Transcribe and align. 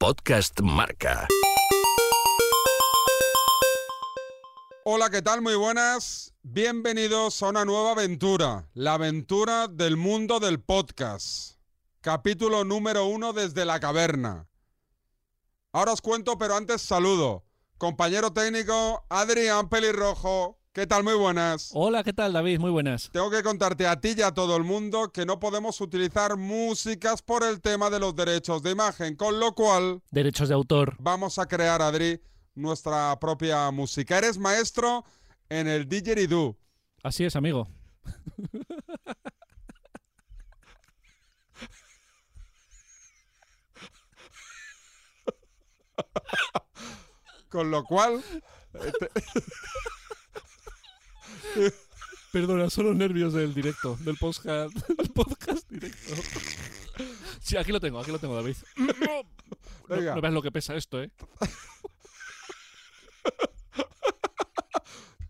Podcast 0.00 0.58
Marca. 0.62 1.28
Hola, 4.82 5.10
¿qué 5.10 5.20
tal? 5.20 5.42
Muy 5.42 5.56
buenas. 5.56 6.32
Bienvenidos 6.42 7.42
a 7.42 7.48
una 7.50 7.66
nueva 7.66 7.92
aventura, 7.92 8.66
la 8.72 8.94
aventura 8.94 9.68
del 9.68 9.98
mundo 9.98 10.40
del 10.40 10.58
podcast. 10.58 11.58
Capítulo 12.00 12.64
número 12.64 13.04
uno 13.04 13.34
desde 13.34 13.66
la 13.66 13.78
caverna. 13.78 14.48
Ahora 15.70 15.92
os 15.92 16.00
cuento, 16.00 16.38
pero 16.38 16.56
antes 16.56 16.80
saludo. 16.80 17.44
Compañero 17.76 18.32
técnico, 18.32 19.04
Adrián 19.10 19.68
Pelirrojo. 19.68 20.59
¿Qué 20.72 20.86
tal? 20.86 21.02
Muy 21.02 21.14
buenas. 21.14 21.70
Hola, 21.74 22.04
¿qué 22.04 22.12
tal, 22.12 22.32
David? 22.32 22.60
Muy 22.60 22.70
buenas. 22.70 23.10
Tengo 23.10 23.28
que 23.28 23.42
contarte 23.42 23.88
a 23.88 24.00
ti 24.00 24.14
y 24.16 24.22
a 24.22 24.32
todo 24.32 24.56
el 24.56 24.62
mundo 24.62 25.10
que 25.10 25.26
no 25.26 25.40
podemos 25.40 25.80
utilizar 25.80 26.36
músicas 26.36 27.22
por 27.22 27.42
el 27.42 27.60
tema 27.60 27.90
de 27.90 27.98
los 27.98 28.14
derechos 28.14 28.62
de 28.62 28.70
imagen, 28.70 29.16
con 29.16 29.40
lo 29.40 29.52
cual 29.56 30.00
Derechos 30.12 30.48
de 30.48 30.54
autor. 30.54 30.94
vamos 31.00 31.40
a 31.40 31.46
crear, 31.46 31.82
Adri, 31.82 32.20
nuestra 32.54 33.18
propia 33.18 33.68
música. 33.72 34.18
Eres 34.18 34.38
maestro 34.38 35.04
en 35.48 35.66
el 35.66 35.88
didgeridoo. 35.88 36.56
Así 37.02 37.24
es, 37.24 37.34
amigo. 37.34 37.66
Con 47.48 47.70
lo 47.70 47.84
cual, 47.84 48.22
Perdona, 52.32 52.70
son 52.70 52.86
los 52.86 52.96
nervios 52.96 53.32
del 53.32 53.52
directo, 53.54 53.96
del 54.00 54.16
podcast, 54.16 54.72
del 54.96 55.10
podcast 55.10 55.68
directo. 55.68 56.14
Sí, 57.40 57.56
aquí 57.56 57.72
lo 57.72 57.80
tengo, 57.80 57.98
aquí 57.98 58.12
lo 58.12 58.18
tengo, 58.18 58.36
David. 58.36 58.56
No, 58.76 58.86
Venga. 59.96 60.14
no 60.14 60.20
veas 60.20 60.34
lo 60.34 60.42
que 60.42 60.52
pesa 60.52 60.76
esto, 60.76 61.02
¿eh? 61.02 61.10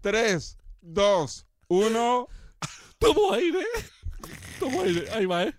3, 0.03 0.59
2, 0.83 1.47
1. 1.69 2.29
Tomo 2.99 3.33
aire. 3.33 3.65
Tomo 4.59 4.83
aire. 4.83 5.11
Ahí 5.13 5.27
va, 5.27 5.45
¿eh? 5.45 5.55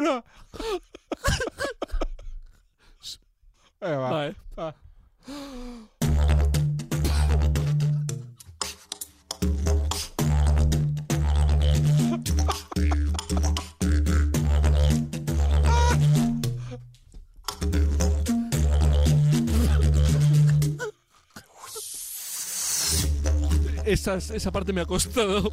va. 0.00 0.24
Va, 3.82 4.26
¿eh? 4.28 4.36
Va. 4.58 4.74
Esas- 23.84 24.30
esa 24.30 24.50
parte 24.50 24.72
me 24.72 24.80
ha 24.80 24.86
costado. 24.86 25.52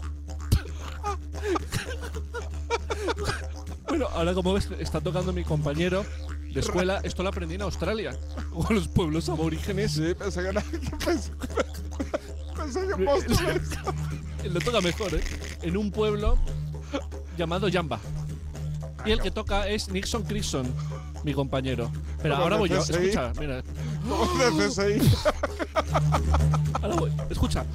Bueno, 3.87 4.07
ahora 4.13 4.33
como 4.33 4.53
ves, 4.53 4.69
está 4.79 5.01
tocando 5.01 5.31
mi 5.33 5.43
compañero 5.43 6.03
de 6.51 6.59
escuela. 6.59 6.99
Esto 7.03 7.21
lo 7.21 7.29
aprendí 7.29 7.55
en 7.55 7.61
Australia, 7.61 8.17
con 8.51 8.75
los 8.75 8.87
pueblos 8.87 9.29
aborígenes. 9.29 9.91
Sí, 9.91 10.15
pensé 10.17 10.41
que 10.41 10.47
era. 10.49 10.61
Pensé, 11.05 11.31
pensé 12.57 12.87
que. 14.41 14.49
Lo 14.49 14.59
toca 14.65 14.81
mejor, 14.81 15.13
¿eh? 15.13 15.23
En 15.61 15.77
un 15.77 15.91
pueblo 15.91 16.39
llamado 17.37 17.67
Yamba. 17.67 17.99
Y 19.05 19.11
el 19.11 19.21
que 19.21 19.31
toca 19.31 19.67
es 19.67 19.89
Nixon 19.89 20.23
Crixon, 20.23 20.73
mi 21.23 21.33
compañero. 21.33 21.91
Pero 22.21 22.35
ahora 22.35 22.57
voy 22.57 22.69
yo. 22.69 22.79
Escucha, 22.79 23.33
mira. 23.39 23.61
Ahora 26.81 26.95
voy. 26.95 27.11
Escucha. 27.29 27.65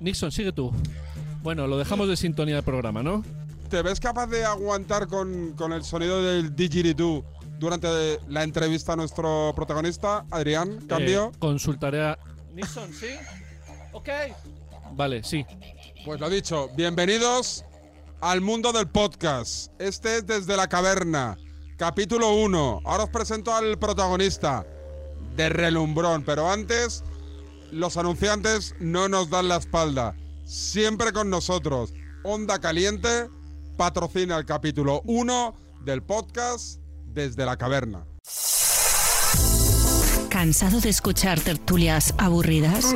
Nixon, 0.00 0.30
sigue 0.30 0.52
tú. 0.52 0.72
Bueno, 1.42 1.66
lo 1.66 1.78
dejamos 1.78 2.08
de 2.08 2.16
sintonía 2.16 2.56
del 2.56 2.64
programa, 2.64 3.02
¿no? 3.02 3.24
¿Te 3.68 3.82
ves 3.82 4.00
capaz 4.00 4.26
de 4.26 4.44
aguantar 4.44 5.06
con, 5.06 5.52
con 5.52 5.72
el 5.72 5.84
sonido 5.84 6.22
del 6.22 6.54
didgeridoo 6.54 7.24
durante 7.58 8.20
la 8.28 8.42
entrevista 8.44 8.92
a 8.92 8.96
nuestro 8.96 9.52
protagonista, 9.56 10.24
Adrián? 10.30 10.86
¿Cambio? 10.88 11.32
Eh, 11.34 11.38
consultaré 11.38 12.04
a. 12.04 12.18
Nixon, 12.56 12.90
¿sí? 12.94 13.08
Ok. 13.92 14.08
Vale, 14.92 15.22
sí. 15.22 15.44
Pues 16.06 16.18
lo 16.18 16.30
dicho, 16.30 16.70
bienvenidos 16.74 17.66
al 18.22 18.40
mundo 18.40 18.72
del 18.72 18.88
podcast. 18.88 19.70
Este 19.78 20.16
es 20.16 20.26
Desde 20.26 20.56
la 20.56 20.66
Caverna, 20.66 21.36
capítulo 21.76 22.32
1. 22.32 22.80
Ahora 22.86 23.04
os 23.04 23.10
presento 23.10 23.54
al 23.54 23.78
protagonista 23.78 24.64
de 25.36 25.50
Relumbrón, 25.50 26.24
pero 26.24 26.50
antes 26.50 27.04
los 27.72 27.98
anunciantes 27.98 28.74
no 28.80 29.06
nos 29.06 29.28
dan 29.28 29.48
la 29.48 29.56
espalda. 29.56 30.16
Siempre 30.46 31.12
con 31.12 31.28
nosotros. 31.28 31.92
Onda 32.24 32.58
Caliente 32.58 33.28
patrocina 33.76 34.38
el 34.38 34.46
capítulo 34.46 35.02
1 35.04 35.54
del 35.84 36.02
podcast 36.02 36.80
Desde 37.04 37.44
la 37.44 37.58
Caverna. 37.58 38.06
¿Cansado 40.36 40.82
de 40.82 40.90
escuchar 40.90 41.40
tertulias 41.40 42.12
aburridas? 42.18 42.94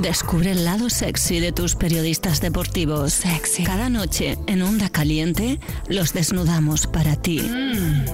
Descubre 0.00 0.50
el 0.50 0.64
lado 0.64 0.90
sexy 0.90 1.38
de 1.38 1.52
tus 1.52 1.76
periodistas 1.76 2.40
deportivos. 2.40 3.12
Sexy. 3.12 3.62
Cada 3.62 3.88
noche 3.88 4.36
en 4.48 4.62
Onda 4.62 4.88
Caliente 4.88 5.60
los 5.86 6.12
desnudamos 6.12 6.88
para 6.88 7.14
ti. 7.14 7.38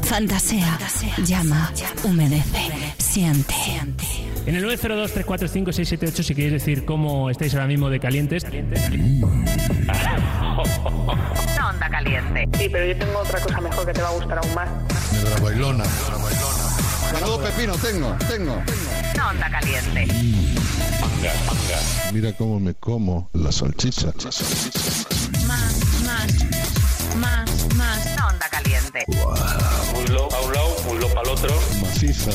Fantasea. 0.02 0.78
Llama. 1.24 1.72
Humedece. 2.04 2.70
Siente. 2.98 3.54
En 4.44 4.54
el 4.54 4.66
902-345-678 4.66 6.22
si 6.22 6.34
queréis 6.34 6.52
decir 6.52 6.84
cómo 6.84 7.30
estáis 7.30 7.54
ahora 7.54 7.68
mismo 7.68 7.88
de 7.88 8.00
calientes. 8.00 8.44
Onda 8.44 8.52
Caliente. 11.90 12.46
Sí, 12.58 12.68
pero 12.70 12.84
yo 12.84 12.98
tengo 12.98 13.20
otra 13.20 13.40
cosa 13.40 13.62
mejor 13.62 13.86
que 13.86 13.94
te 13.94 14.02
va 14.02 14.08
a 14.08 14.12
gustar 14.12 14.36
aún 14.36 14.54
más. 14.54 14.68
De 15.24 15.30
la 15.30 15.40
bailona. 15.40 15.84
Menudo 17.12 17.42
pepino 17.42 17.74
tengo, 17.76 18.16
tengo. 18.28 18.62
Onda 19.30 19.50
Caliente. 19.50 20.06
Mira 22.12 22.32
cómo 22.34 22.60
me 22.60 22.74
como 22.74 23.30
la 23.32 23.50
salchicha. 23.50 24.12
Más, 25.46 25.74
más, 26.04 27.16
más, 27.16 27.74
más. 27.76 28.06
Onda 28.30 28.48
Caliente. 28.50 29.04
Muslo 29.08 30.28
a 30.32 30.40
un 30.42 30.52
lado, 30.52 30.76
muslo 30.86 31.08
para 31.08 31.22
el 31.22 31.28
otro. 31.28 31.60
Maciza. 31.80 32.30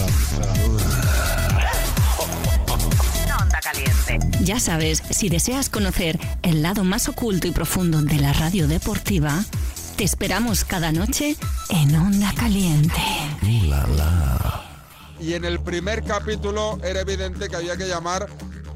Onda 3.41 3.59
Caliente. 3.61 4.19
Ya 4.41 4.59
sabes, 4.59 5.03
si 5.09 5.29
deseas 5.29 5.69
conocer 5.69 6.19
el 6.41 6.61
lado 6.61 6.83
más 6.83 7.07
oculto 7.07 7.47
y 7.47 7.51
profundo 7.51 8.01
de 8.01 8.17
la 8.17 8.33
radio 8.33 8.67
deportiva, 8.67 9.43
te 9.95 10.03
esperamos 10.03 10.65
cada 10.65 10.91
noche 10.91 11.35
en 11.69 11.95
Onda 11.95 12.33
Caliente. 12.35 13.01
Y 15.23 15.35
en 15.35 15.45
el 15.45 15.63
primer 15.63 16.03
capítulo 16.03 16.77
era 16.83 16.99
evidente 16.99 17.47
que 17.47 17.55
había 17.55 17.77
que 17.77 17.87
llamar 17.87 18.27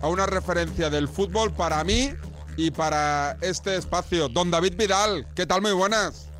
a 0.01 0.07
una 0.07 0.25
referencia 0.25 0.89
del 0.89 1.09
fútbol 1.09 1.51
para 1.53 1.83
mí 1.83 2.11
y 2.55 2.71
para 2.71 3.35
este 3.41 3.75
espacio. 3.75 4.29
Don 4.29 4.49
David 4.49 4.75
Vidal, 4.77 5.27
¿qué 5.35 5.45
tal? 5.45 5.61
Muy 5.61 5.73
buenas. 5.73 6.31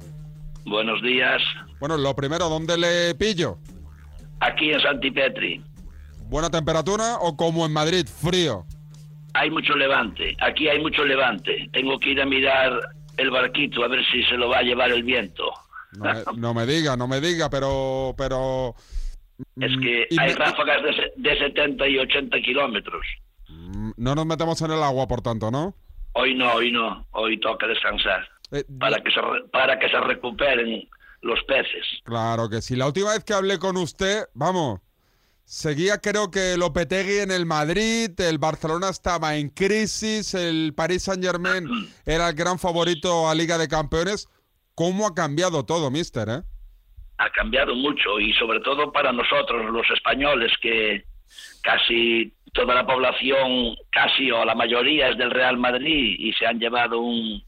Buenos 0.66 1.02
días. 1.02 1.42
Bueno, 1.82 1.98
lo 1.98 2.16
primero, 2.16 2.48
¿dónde 2.48 2.78
le 2.78 3.16
pillo? 3.16 3.58
Aquí 4.40 4.72
en 4.72 4.80
Santipetri. 4.80 5.62
¿Buena 6.30 6.50
temperatura 6.50 7.18
o 7.20 7.36
como 7.36 7.66
en 7.66 7.74
Madrid, 7.74 8.08
frío? 8.08 8.66
Hay 9.34 9.52
mucho 9.52 9.76
levante. 9.76 10.38
Aquí 10.40 10.70
hay 10.70 10.82
mucho 10.82 11.04
levante. 11.04 11.70
Tengo 11.74 12.00
que 12.00 12.12
ir 12.12 12.22
a 12.22 12.26
mirar 12.26 12.80
el 13.18 13.30
barquito 13.30 13.84
a 13.84 13.90
ver 13.90 14.00
si 14.10 14.24
se 14.24 14.38
lo 14.38 14.48
va 14.48 14.60
a 14.60 14.64
llevar 14.64 14.90
el 14.90 15.04
viento. 15.04 15.52
No 15.92 16.06
me, 16.06 16.24
no 16.38 16.54
me 16.54 16.66
diga, 16.66 16.96
no 16.96 17.10
me 17.10 17.20
diga, 17.20 17.50
pero... 17.50 18.16
pero 18.18 18.74
Es 19.60 19.72
que 19.82 20.08
y 20.10 20.20
hay 20.20 20.34
ráfagas 20.34 20.82
de, 20.84 20.94
se- 20.94 21.14
de 21.16 21.38
70 21.38 21.88
y 21.88 21.98
80 22.00 22.38
kilómetros. 22.42 23.06
mm, 23.50 23.92
no 23.98 24.16
nos 24.16 24.26
metemos 24.26 24.62
en 24.62 24.72
el 24.72 24.82
agua, 24.84 25.08
por 25.08 25.22
tanto, 25.22 25.52
¿no? 25.52 25.76
Hoy 26.14 26.34
no, 26.36 26.52
hoy 26.54 26.72
no. 26.72 27.06
Hoy 27.12 27.40
toca 27.40 27.68
descansar. 27.68 28.28
Eh, 28.52 28.64
Para 28.80 29.04
que 29.04 29.12
se, 29.12 29.20
para 29.52 29.78
que 29.78 29.90
se 29.90 30.00
recuperen 30.00 30.88
los 31.22 31.40
peces. 31.44 31.86
Claro 32.04 32.50
que 32.50 32.62
sí. 32.62 32.76
La 32.76 32.88
última 32.88 33.12
vez 33.12 33.24
que 33.24 33.34
hablé 33.34 33.60
con 33.60 33.78
usted, 33.78 34.24
vamos, 34.34 34.80
seguía 35.44 36.00
creo 36.00 36.32
que 36.32 36.58
Lopetegui 36.58 37.20
en 37.20 37.32
el 37.32 37.46
Madrid, 37.46 38.10
el 38.20 38.38
Barcelona 38.40 38.90
estaba 38.90 39.36
en 39.36 39.50
crisis, 39.50 40.34
el 40.34 40.74
Paris 40.76 41.04
Saint 41.04 41.24
Germain 41.24 41.68
era 42.06 42.30
el 42.30 42.36
gran 42.36 42.58
favorito 42.58 43.30
a 43.30 43.36
Liga 43.36 43.58
de 43.58 43.68
Campeones. 43.68 44.28
¿Cómo 44.76 45.06
ha 45.08 45.14
cambiado 45.16 45.66
todo, 45.66 45.90
mister? 45.92 46.30
Eh? 46.30 46.42
Ha 47.18 47.30
cambiado 47.32 47.76
mucho 47.76 48.20
y 48.20 48.34
sobre 48.34 48.60
todo 48.60 48.92
para 48.92 49.12
nosotros 49.12 49.66
los 49.72 49.90
españoles 49.92 50.52
que 50.62 51.04
casi 51.62 52.32
toda 52.54 52.74
la 52.76 52.86
población, 52.86 53.76
casi 53.92 54.32
o 54.32 54.46
la 54.46 54.56
mayoría 54.56 55.10
es 55.10 55.18
del 55.18 55.32
Real 55.32 55.58
Madrid 55.58 56.16
y 56.20 56.32
se 56.34 56.46
han 56.48 56.60
llevado 56.60 57.00
un, 57.00 57.44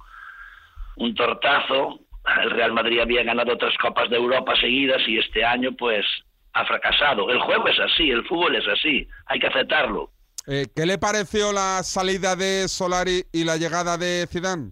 un 0.97 1.15
tortazo. 1.15 1.99
el 2.43 2.51
Real 2.51 2.73
Madrid 2.73 2.99
había 2.99 3.23
ganado 3.23 3.57
tres 3.57 3.77
Copas 3.77 4.09
de 4.09 4.17
Europa 4.17 4.53
seguidas 4.59 5.01
y 5.07 5.17
este 5.17 5.43
año 5.45 5.71
pues 5.77 6.05
ha 6.53 6.65
fracasado. 6.65 7.29
El 7.29 7.39
juego 7.39 7.67
es 7.67 7.79
así, 7.79 8.09
el 8.09 8.25
fútbol 8.27 8.55
es 8.55 8.67
así, 8.67 9.07
hay 9.27 9.39
que 9.39 9.47
aceptarlo. 9.47 10.11
Eh, 10.47 10.65
¿Qué 10.75 10.85
le 10.85 10.97
pareció 10.97 11.51
la 11.53 11.83
salida 11.83 12.35
de 12.35 12.67
Solari 12.67 13.23
y 13.31 13.43
la 13.43 13.57
llegada 13.57 13.97
de 13.97 14.25
Zidane? 14.27 14.71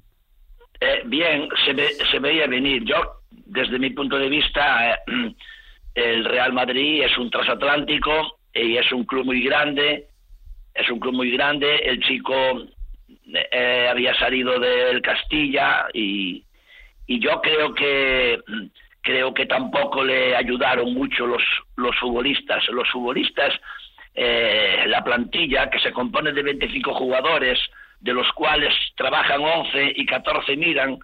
Eh, 0.79 1.01
bien, 1.05 1.47
se, 1.65 1.73
ve- 1.73 1.93
se 2.11 2.19
veía 2.19 2.47
venir. 2.47 2.83
Yo, 2.83 3.16
desde 3.49 3.79
mi 3.79 3.89
punto 3.91 4.17
de 4.17 4.29
vista, 4.29 4.93
eh, 4.93 5.33
el 5.95 6.25
Real 6.25 6.53
Madrid 6.53 7.03
es 7.03 7.17
un 7.17 7.29
transatlántico 7.29 8.39
y 8.53 8.77
es 8.77 8.91
un 8.91 9.05
club 9.05 9.25
muy 9.25 9.41
grande. 9.43 10.07
Es 10.73 10.89
un 10.91 10.99
club 10.99 11.13
muy 11.13 11.31
grande. 11.31 11.75
El 11.77 11.99
chico 12.03 12.35
eh, 13.51 13.87
había 13.89 14.13
salido 14.15 14.59
del 14.59 15.01
Castilla 15.01 15.87
y, 15.93 16.43
yo 17.07 17.41
creo 17.41 17.73
que 17.73 18.39
creo 19.01 19.33
que 19.33 19.45
tampoco 19.45 20.03
le 20.03 20.35
ayudaron 20.35 20.93
mucho 20.93 21.25
los 21.25 21.41
los 21.77 21.97
futbolistas. 21.97 22.67
Los 22.67 22.89
futbolistas, 22.89 23.53
eh, 24.13 24.83
la 24.87 25.03
plantilla 25.03 25.69
que 25.69 25.79
se 25.79 25.93
compone 25.93 26.33
de 26.33 26.43
25 26.43 26.93
jugadores, 26.93 27.59
de 28.01 28.13
los 28.13 28.29
cuales 28.33 28.73
trabajan 28.95 29.41
11 29.41 29.93
y 29.95 30.05
14 30.05 30.57
miran, 30.57 30.99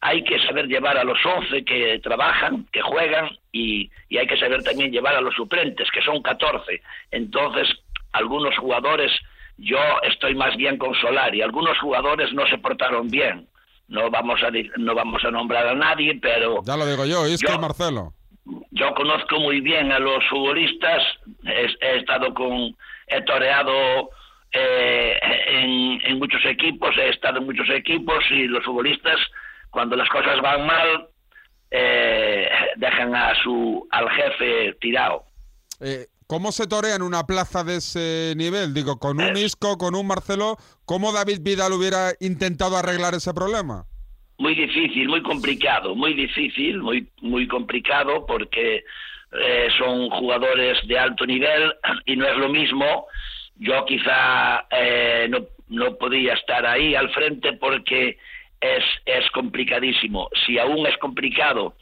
hay 0.00 0.22
que 0.24 0.38
saber 0.46 0.66
llevar 0.66 0.96
a 0.96 1.04
los 1.04 1.18
11 1.24 1.64
que 1.64 1.98
trabajan, 2.00 2.66
que 2.72 2.80
juegan, 2.82 3.30
y, 3.52 3.90
y 4.08 4.18
hay 4.18 4.26
que 4.26 4.36
saber 4.38 4.62
también 4.62 4.92
llevar 4.92 5.14
a 5.16 5.20
los 5.20 5.34
suplentes, 5.34 5.90
que 5.90 6.02
son 6.02 6.22
14. 6.22 6.80
Entonces, 7.10 7.68
algunos 8.12 8.56
jugadores, 8.58 9.10
yo 9.56 9.78
estoy 10.04 10.34
más 10.34 10.56
bien 10.56 10.78
con 10.78 10.94
Solari, 10.94 11.42
algunos 11.42 11.76
jugadores 11.78 12.32
no 12.32 12.46
se 12.46 12.58
portaron 12.58 13.08
bien. 13.08 13.48
No 13.88 14.10
vamos 14.10 14.40
a, 14.42 14.50
no 14.76 14.94
vamos 14.94 15.24
a 15.24 15.30
nombrar 15.30 15.66
a 15.66 15.74
nadie, 15.74 16.18
pero 16.20 16.62
Ya 16.64 16.76
lo 16.76 16.86
digo 16.86 17.06
yo, 17.06 17.26
Isco 17.26 17.48
Yo- 17.50 17.54
y 17.56 17.58
Marcelo. 17.58 18.12
yo 18.70 18.94
conozco 18.94 19.40
muy 19.40 19.60
bien 19.62 19.90
a 19.92 19.98
los 19.98 20.22
futbolistas, 20.28 21.02
he, 21.44 21.66
he 21.80 21.96
estado 21.96 22.32
con, 22.34 22.76
he 23.08 23.20
toreado 23.22 24.10
eh, 24.52 25.18
en, 25.48 26.00
en 26.04 26.18
muchos 26.18 26.44
equipos, 26.44 26.96
he 26.98 27.08
estado 27.08 27.38
en 27.38 27.46
muchos 27.46 27.68
equipos 27.70 28.22
y 28.30 28.46
los 28.46 28.62
futbolistas, 28.64 29.16
cuando 29.70 29.96
las 29.96 30.08
cosas 30.08 30.40
van 30.42 30.66
mal, 30.66 31.08
eh, 31.70 32.48
dejan 32.76 33.14
a 33.14 33.34
su 33.42 33.86
al 33.90 34.10
jefe 34.10 34.74
tirado. 34.80 35.24
Eh, 35.80 36.06
¿Cómo 36.26 36.52
se 36.52 36.66
torea 36.66 36.94
en 36.94 37.02
una 37.02 37.24
plaza 37.24 37.64
de 37.64 37.76
ese 37.76 38.34
nivel? 38.36 38.74
Digo, 38.74 38.98
con 38.98 39.20
un 39.20 39.36
Isco, 39.36 39.78
con 39.78 39.94
un 39.94 40.06
Marcelo, 40.06 40.56
¿cómo 40.84 41.12
David 41.12 41.40
Vidal 41.40 41.72
hubiera 41.72 42.12
intentado 42.20 42.76
arreglar 42.76 43.14
ese 43.14 43.32
problema? 43.32 43.86
muy 44.38 44.54
difícil, 44.54 45.08
muy 45.08 45.22
complicado, 45.22 45.94
muy 45.94 46.14
difícil, 46.14 46.78
muy 46.78 47.08
muy 47.20 47.46
complicado 47.48 48.24
porque 48.24 48.84
eh, 49.32 49.68
son 49.76 50.08
jugadores 50.10 50.78
de 50.86 50.98
alto 50.98 51.26
nivel 51.26 51.74
y 52.06 52.16
no 52.16 52.26
es 52.26 52.36
lo 52.36 52.48
mismo. 52.48 53.06
Yo 53.56 53.84
quizá 53.84 54.66
eh, 54.70 55.26
no, 55.28 55.40
no 55.68 55.96
podía 55.96 56.34
estar 56.34 56.64
ahí 56.64 56.94
al 56.94 57.10
frente 57.10 57.54
porque 57.54 58.18
es, 58.60 58.84
es 59.06 59.30
complicadísimo. 59.30 60.28
Si 60.46 60.58
aún 60.58 60.86
es 60.86 60.96
complicado 60.98 61.74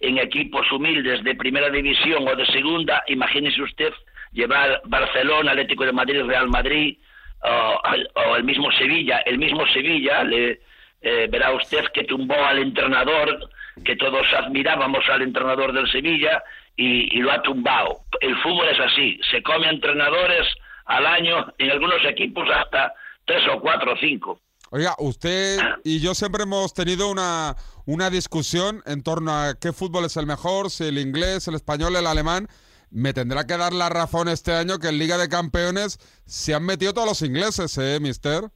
en 0.00 0.18
equipos 0.18 0.70
humildes 0.72 1.22
de 1.24 1.34
primera 1.34 1.70
división 1.70 2.26
o 2.28 2.34
de 2.34 2.46
segunda, 2.46 3.02
imagínese 3.06 3.62
usted 3.62 3.92
llevar 4.32 4.82
Barcelona, 4.84 5.52
Atlético 5.52 5.84
de 5.84 5.92
Madrid, 5.92 6.22
Real 6.24 6.48
Madrid 6.48 6.98
o, 7.42 8.36
el 8.36 8.44
mismo 8.44 8.70
Sevilla. 8.72 9.18
El 9.18 9.38
mismo 9.38 9.66
Sevilla 9.68 10.24
le, 10.24 10.60
eh, 11.02 11.28
verá 11.30 11.52
usted 11.52 11.84
que 11.92 12.04
tumbó 12.04 12.34
al 12.34 12.58
entrenador, 12.58 13.50
que 13.84 13.96
todos 13.96 14.26
admirábamos 14.34 15.08
al 15.08 15.22
entrenador 15.22 15.72
del 15.72 15.88
Sevilla, 15.90 16.42
y, 16.76 17.16
y 17.16 17.22
lo 17.22 17.30
ha 17.30 17.42
tumbado. 17.42 18.00
El 18.20 18.36
fútbol 18.38 18.68
es 18.68 18.80
así, 18.80 19.20
se 19.30 19.42
come 19.42 19.68
entrenadores 19.68 20.46
al 20.86 21.06
año, 21.06 21.46
en 21.58 21.70
algunos 21.70 22.04
equipos 22.04 22.48
hasta 22.50 22.92
tres 23.24 23.46
o 23.48 23.60
cuatro 23.60 23.92
o 23.92 23.96
cinco. 23.96 24.40
Oiga, 24.76 24.96
usted 24.98 25.60
y 25.84 26.00
yo 26.00 26.14
siempre 26.14 26.42
hemos 26.42 26.74
tenido 26.74 27.08
una, 27.08 27.54
una 27.86 28.10
discusión 28.10 28.82
en 28.86 29.04
torno 29.04 29.30
a 29.30 29.54
qué 29.54 29.72
fútbol 29.72 30.04
es 30.04 30.16
el 30.16 30.26
mejor, 30.26 30.68
si 30.68 30.88
el 30.88 30.98
inglés, 30.98 31.46
el 31.46 31.54
español, 31.54 31.94
el 31.94 32.08
alemán. 32.08 32.48
Me 32.90 33.12
tendrá 33.12 33.46
que 33.46 33.56
dar 33.56 33.72
la 33.72 33.88
razón 33.88 34.26
este 34.26 34.52
año 34.52 34.80
que 34.80 34.88
en 34.88 34.98
Liga 34.98 35.16
de 35.16 35.28
Campeones 35.28 36.00
se 36.26 36.54
han 36.54 36.66
metido 36.66 36.92
todos 36.92 37.06
los 37.06 37.22
ingleses, 37.22 37.78
¿eh, 37.78 38.00
mister? 38.00 38.50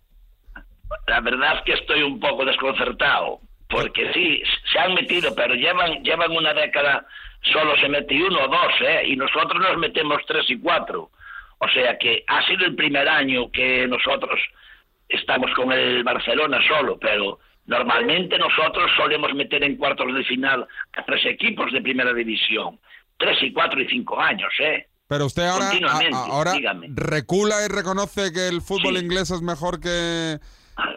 La 1.06 1.20
verdad 1.20 1.58
es 1.58 1.62
que 1.62 1.74
estoy 1.74 2.02
un 2.02 2.18
poco 2.18 2.44
desconcertado, 2.44 3.38
porque 3.70 4.12
sí, 4.12 4.42
se 4.72 4.78
han 4.80 4.94
metido, 4.94 5.32
pero 5.36 5.54
llevan, 5.54 6.02
llevan 6.02 6.32
una 6.32 6.52
década, 6.52 7.06
solo 7.42 7.76
se 7.76 7.88
mete 7.88 8.20
uno 8.20 8.42
o 8.42 8.48
dos, 8.48 8.72
¿eh? 8.80 9.02
y 9.06 9.14
nosotros 9.14 9.62
nos 9.62 9.78
metemos 9.78 10.20
tres 10.26 10.50
y 10.50 10.58
cuatro. 10.58 11.12
O 11.58 11.68
sea 11.68 11.96
que 11.96 12.24
ha 12.26 12.44
sido 12.48 12.66
el 12.66 12.74
primer 12.74 13.08
año 13.08 13.52
que 13.52 13.86
nosotros 13.86 14.40
estamos 15.08 15.50
con 15.54 15.72
el 15.72 16.02
Barcelona 16.04 16.58
solo, 16.66 16.98
pero 16.98 17.38
normalmente 17.66 18.38
nosotros 18.38 18.90
solemos 18.96 19.32
meter 19.34 19.62
en 19.64 19.76
cuartos 19.76 20.12
de 20.14 20.24
final 20.24 20.66
a 20.96 21.04
tres 21.04 21.24
equipos 21.26 21.72
de 21.72 21.80
primera 21.82 22.12
división. 22.12 22.78
Tres 23.16 23.38
y 23.42 23.52
cuatro 23.52 23.80
y 23.80 23.88
cinco 23.88 24.20
años, 24.20 24.52
¿eh? 24.60 24.86
Pero 25.08 25.26
usted 25.26 25.46
ahora, 25.46 25.70
a- 25.70 26.26
ahora 26.30 26.52
dígame. 26.52 26.88
recula 26.94 27.56
y 27.64 27.68
reconoce 27.74 28.32
que 28.32 28.48
el 28.48 28.60
fútbol 28.60 28.96
Sí. 28.98 29.04
inglés 29.04 29.30
es 29.30 29.40
mejor 29.42 29.80
que, 29.80 30.38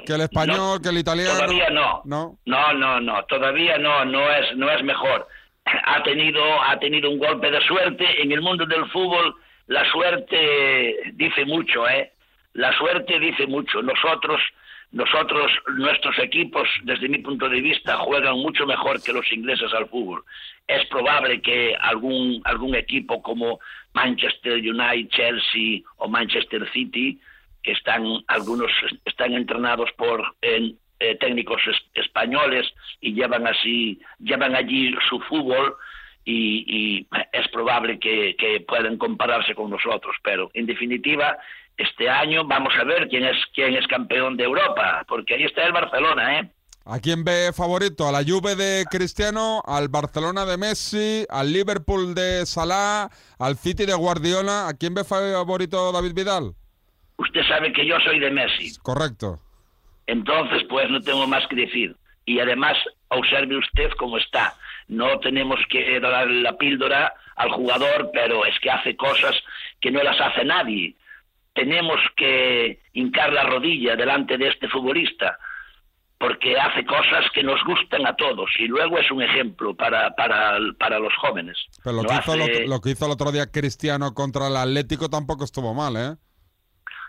que 0.05 0.13
el 0.13 0.21
español, 0.21 0.57
No, 0.57 0.81
que 0.81 0.89
el 0.89 0.97
italiano. 0.97 1.33
Todavía 1.39 1.69
no. 1.69 2.01
No. 2.05 2.37
No, 2.45 2.73
no, 2.73 2.99
no, 2.99 3.23
todavía 3.25 3.77
no, 3.77 4.03
no 4.05 4.29
es, 4.29 4.55
no 4.57 4.69
es 4.69 4.83
mejor. 4.83 5.27
Ha 5.65 6.03
tenido, 6.03 6.43
ha 6.61 6.77
tenido 6.79 7.09
un 7.09 7.19
golpe 7.19 7.49
de 7.49 7.61
suerte. 7.61 8.21
En 8.21 8.31
el 8.31 8.41
mundo 8.41 8.65
del 8.65 8.85
fútbol, 8.91 9.33
la 9.67 9.89
suerte 9.91 11.11
dice 11.13 11.45
mucho, 11.45 11.87
¿eh? 11.87 12.11
La 12.53 12.71
suerte 12.77 13.19
dice 13.19 13.47
mucho. 13.47 13.81
Nosotros, 13.81 14.41
nosotros, 14.91 15.51
nuestros 15.77 16.17
equipos, 16.19 16.67
desde 16.83 17.07
mi 17.09 17.19
punto 17.19 17.47
de 17.47 17.61
vista, 17.61 17.97
juegan 17.97 18.37
mucho 18.39 18.65
mejor 18.65 19.01
que 19.01 19.13
los 19.13 19.31
ingleses 19.31 19.73
al 19.73 19.87
fútbol. 19.87 20.23
Es 20.67 20.85
probable 20.87 21.41
que 21.41 21.75
algún, 21.79 22.41
algún 22.45 22.75
equipo 22.75 23.21
como 23.21 23.59
Manchester 23.93 24.55
United, 24.57 25.09
Chelsea 25.09 25.81
o 25.97 26.07
Manchester 26.07 26.69
City 26.71 27.19
que 27.63 27.73
están 27.73 28.03
algunos 28.27 28.71
están 29.05 29.33
entrenados 29.33 29.91
por 29.95 30.35
eh, 30.41 30.73
eh, 30.99 31.15
técnicos 31.17 31.61
es- 31.67 31.85
españoles 31.93 32.67
y 33.01 33.13
llevan 33.13 33.45
así 33.45 33.99
llevan 34.17 34.55
allí 34.55 34.95
su 35.07 35.19
fútbol 35.19 35.75
y, 36.25 36.65
y 36.67 37.07
es 37.33 37.47
probable 37.49 37.99
que, 37.99 38.35
que 38.35 38.61
puedan 38.61 38.97
compararse 38.97 39.53
con 39.53 39.69
nosotros 39.69 40.15
pero 40.23 40.49
en 40.55 40.65
definitiva 40.65 41.37
este 41.81 42.09
año 42.09 42.45
vamos 42.45 42.73
a 42.79 42.83
ver 42.83 43.07
quién 43.09 43.25
es 43.25 43.37
quién 43.53 43.75
es 43.75 43.87
campeón 43.87 44.37
de 44.37 44.43
Europa 44.43 45.03
porque 45.07 45.35
ahí 45.35 45.43
está 45.43 45.65
el 45.65 45.73
Barcelona 45.73 46.39
eh 46.39 46.51
¿A 46.83 46.99
quién 46.99 47.23
ve 47.23 47.51
favorito? 47.53 48.07
¿A 48.07 48.11
la 48.11 48.23
Juve 48.23 48.55
de 48.55 48.85
Cristiano? 48.89 49.61
¿Al 49.67 49.87
Barcelona 49.87 50.45
de 50.45 50.57
Messi? 50.57 51.27
¿Al 51.29 51.53
Liverpool 51.53 52.15
de 52.15 52.43
Salah? 52.47 53.07
¿Al 53.37 53.55
City 53.55 53.85
de 53.85 53.93
Guardiola? 53.93 54.67
¿A 54.67 54.73
quién 54.73 54.95
ve 54.95 55.03
favorito 55.03 55.91
David 55.91 56.13
Vidal? 56.15 56.55
usted 57.21 57.43
sabe 57.47 57.71
que 57.71 57.85
yo 57.85 57.99
soy 57.99 58.19
de 58.19 58.31
Messi 58.31 58.77
Correcto. 58.81 59.39
Entonces, 60.07 60.63
pues 60.67 60.89
no 60.89 60.99
tengo 61.01 61.27
más 61.27 61.47
que 61.47 61.55
decir. 61.55 61.95
Y 62.25 62.39
además, 62.39 62.75
observe 63.09 63.57
usted 63.57 63.91
cómo 63.97 64.17
está. 64.17 64.55
No 64.87 65.19
tenemos 65.19 65.59
que 65.69 65.99
dar 65.99 66.27
la 66.27 66.57
píldora 66.57 67.13
al 67.35 67.51
jugador, 67.51 68.09
pero 68.11 68.45
es 68.45 68.59
que 68.59 68.71
hace 68.71 68.95
cosas 68.95 69.35
que 69.79 69.91
no 69.91 70.03
las 70.03 70.19
hace 70.19 70.43
nadie. 70.43 70.95
Tenemos 71.53 71.99
que 72.15 72.79
hincar 72.93 73.33
la 73.33 73.43
rodilla 73.43 73.95
delante 73.95 74.37
de 74.37 74.47
este 74.47 74.67
futbolista, 74.69 75.37
porque 76.17 76.57
hace 76.59 76.85
cosas 76.85 77.25
que 77.33 77.43
nos 77.43 77.61
gustan 77.65 78.05
a 78.05 78.15
todos 78.15 78.49
y 78.59 78.67
luego 78.67 78.97
es 78.99 79.09
un 79.11 79.21
ejemplo 79.21 79.75
para, 79.75 80.15
para, 80.15 80.57
para 80.79 80.99
los 80.99 81.13
jóvenes. 81.15 81.57
Pero 81.83 81.97
lo 81.97 82.03
que, 82.03 82.13
hizo 82.15 82.33
el 82.35 82.41
hace- 82.41 82.51
otro, 82.53 82.67
lo 82.67 82.79
que 82.81 82.89
hizo 82.91 83.05
el 83.05 83.11
otro 83.11 83.31
día 83.31 83.51
Cristiano 83.51 84.13
contra 84.13 84.47
el 84.47 84.55
Atlético 84.55 85.09
tampoco 85.09 85.43
estuvo 85.43 85.73
mal, 85.73 85.95
¿eh? 85.97 86.15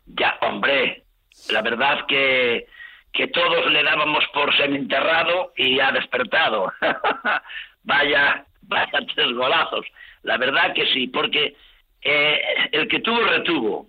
Ya, 0.07 0.37
hombre, 0.41 1.05
la 1.51 1.63
verdad 1.63 2.07
que, 2.09 2.67
que 3.13 3.29
todos 3.29 3.71
le 3.71 3.83
dábamos 3.85 4.25
por 4.35 4.57
sementerrado 4.57 5.53
y 5.57 5.79
ha 5.79 5.93
despertado. 5.93 6.73
vaya, 7.85 8.45
vaya 8.63 8.99
tres 9.15 9.33
golazos. 9.35 9.87
La 10.23 10.37
verdad 10.39 10.73
que 10.75 10.87
sí, 10.93 11.07
porque 11.09 11.55
eh, 12.01 12.41
el 12.73 12.89
que 12.89 13.01
tuvo 13.01 13.21
retuvo. 13.21 13.87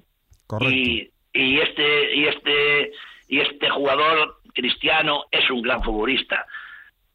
Correcto. 0.47 0.75
Y, 0.75 1.11
y 1.33 1.59
este 1.59 2.15
y 2.15 2.25
este 2.25 2.91
y 3.27 3.39
este 3.39 3.69
jugador 3.69 4.39
cristiano 4.53 5.25
es 5.31 5.49
un 5.49 5.61
gran 5.61 5.81
futbolista. 5.83 6.45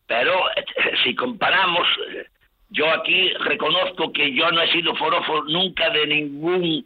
Pero 0.07 0.35
si 1.05 1.15
comparamos, 1.15 1.87
yo 2.71 2.91
aquí 2.91 3.31
reconozco 3.41 4.13
que 4.13 4.35
yo 4.35 4.51
no 4.51 4.63
he 4.63 4.73
sido 4.73 4.95
forofo 4.97 5.45
nunca 5.45 5.91
de 5.91 6.07
ningún 6.07 6.85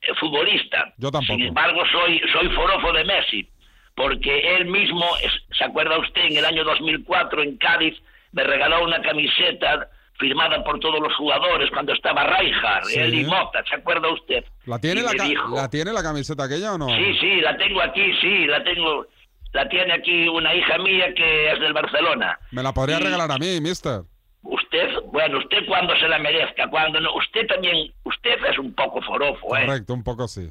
eh, 0.00 0.14
futbolista. 0.18 0.92
Yo 0.98 1.10
tampoco. 1.10 1.34
Sin 1.34 1.46
embargo, 1.46 1.82
soy 1.92 2.20
soy 2.32 2.48
forofo 2.48 2.92
de 2.92 3.04
Messi, 3.04 3.48
porque 3.94 4.56
él 4.56 4.66
mismo, 4.66 5.04
¿se 5.56 5.64
acuerda 5.64 5.98
usted 5.98 6.22
en 6.22 6.38
el 6.38 6.44
año 6.44 6.64
2004 6.64 7.42
en 7.42 7.56
Cádiz 7.58 8.00
me 8.32 8.44
regaló 8.44 8.82
una 8.82 9.00
camiseta 9.00 9.88
firmada 10.22 10.62
por 10.64 10.78
todos 10.80 11.00
los 11.00 11.14
jugadores 11.16 11.68
cuando 11.70 11.92
estaba 11.92 12.22
Rijkaard, 12.38 12.84
Sí. 12.84 12.98
él 13.00 13.14
y 13.14 13.24
Mota, 13.24 13.62
¿se 13.68 13.74
acuerda 13.74 14.08
usted? 14.08 14.44
¿La 14.66 14.78
tiene 14.78 15.02
la, 15.02 15.10
dijo- 15.12 15.54
¿La 15.54 15.68
tiene 15.68 15.92
la 15.92 16.02
camiseta 16.02 16.44
aquella 16.44 16.74
o 16.74 16.78
no? 16.78 16.86
Sí, 16.88 17.14
sí, 17.20 17.40
la 17.40 17.56
tengo 17.56 17.82
aquí, 17.82 18.12
sí, 18.20 18.46
la 18.46 18.62
tengo, 18.62 19.06
la 19.52 19.68
tiene 19.68 19.92
aquí 19.92 20.28
una 20.28 20.54
hija 20.54 20.78
mía 20.78 21.12
que 21.14 21.52
es 21.52 21.60
del 21.60 21.72
Barcelona. 21.72 22.38
Me 22.52 22.62
la 22.62 22.72
podría 22.72 23.00
Y- 23.00 23.02
regalar 23.02 23.30
a 23.32 23.38
mí, 23.38 23.60
mister. 23.60 24.02
Usted, 24.44 24.88
bueno, 25.12 25.38
usted 25.38 25.66
cuando 25.66 25.94
se 25.96 26.08
la 26.08 26.18
merezca, 26.18 26.68
cuando 26.68 27.00
no, 27.00 27.14
usted 27.16 27.46
también, 27.48 27.92
usted 28.04 28.36
es 28.50 28.58
un 28.58 28.74
poco 28.74 29.00
forofo, 29.02 29.56
¿eh? 29.56 29.66
Correcto, 29.66 29.92
un 29.94 30.02
poco 30.04 30.26
sí. 30.28 30.48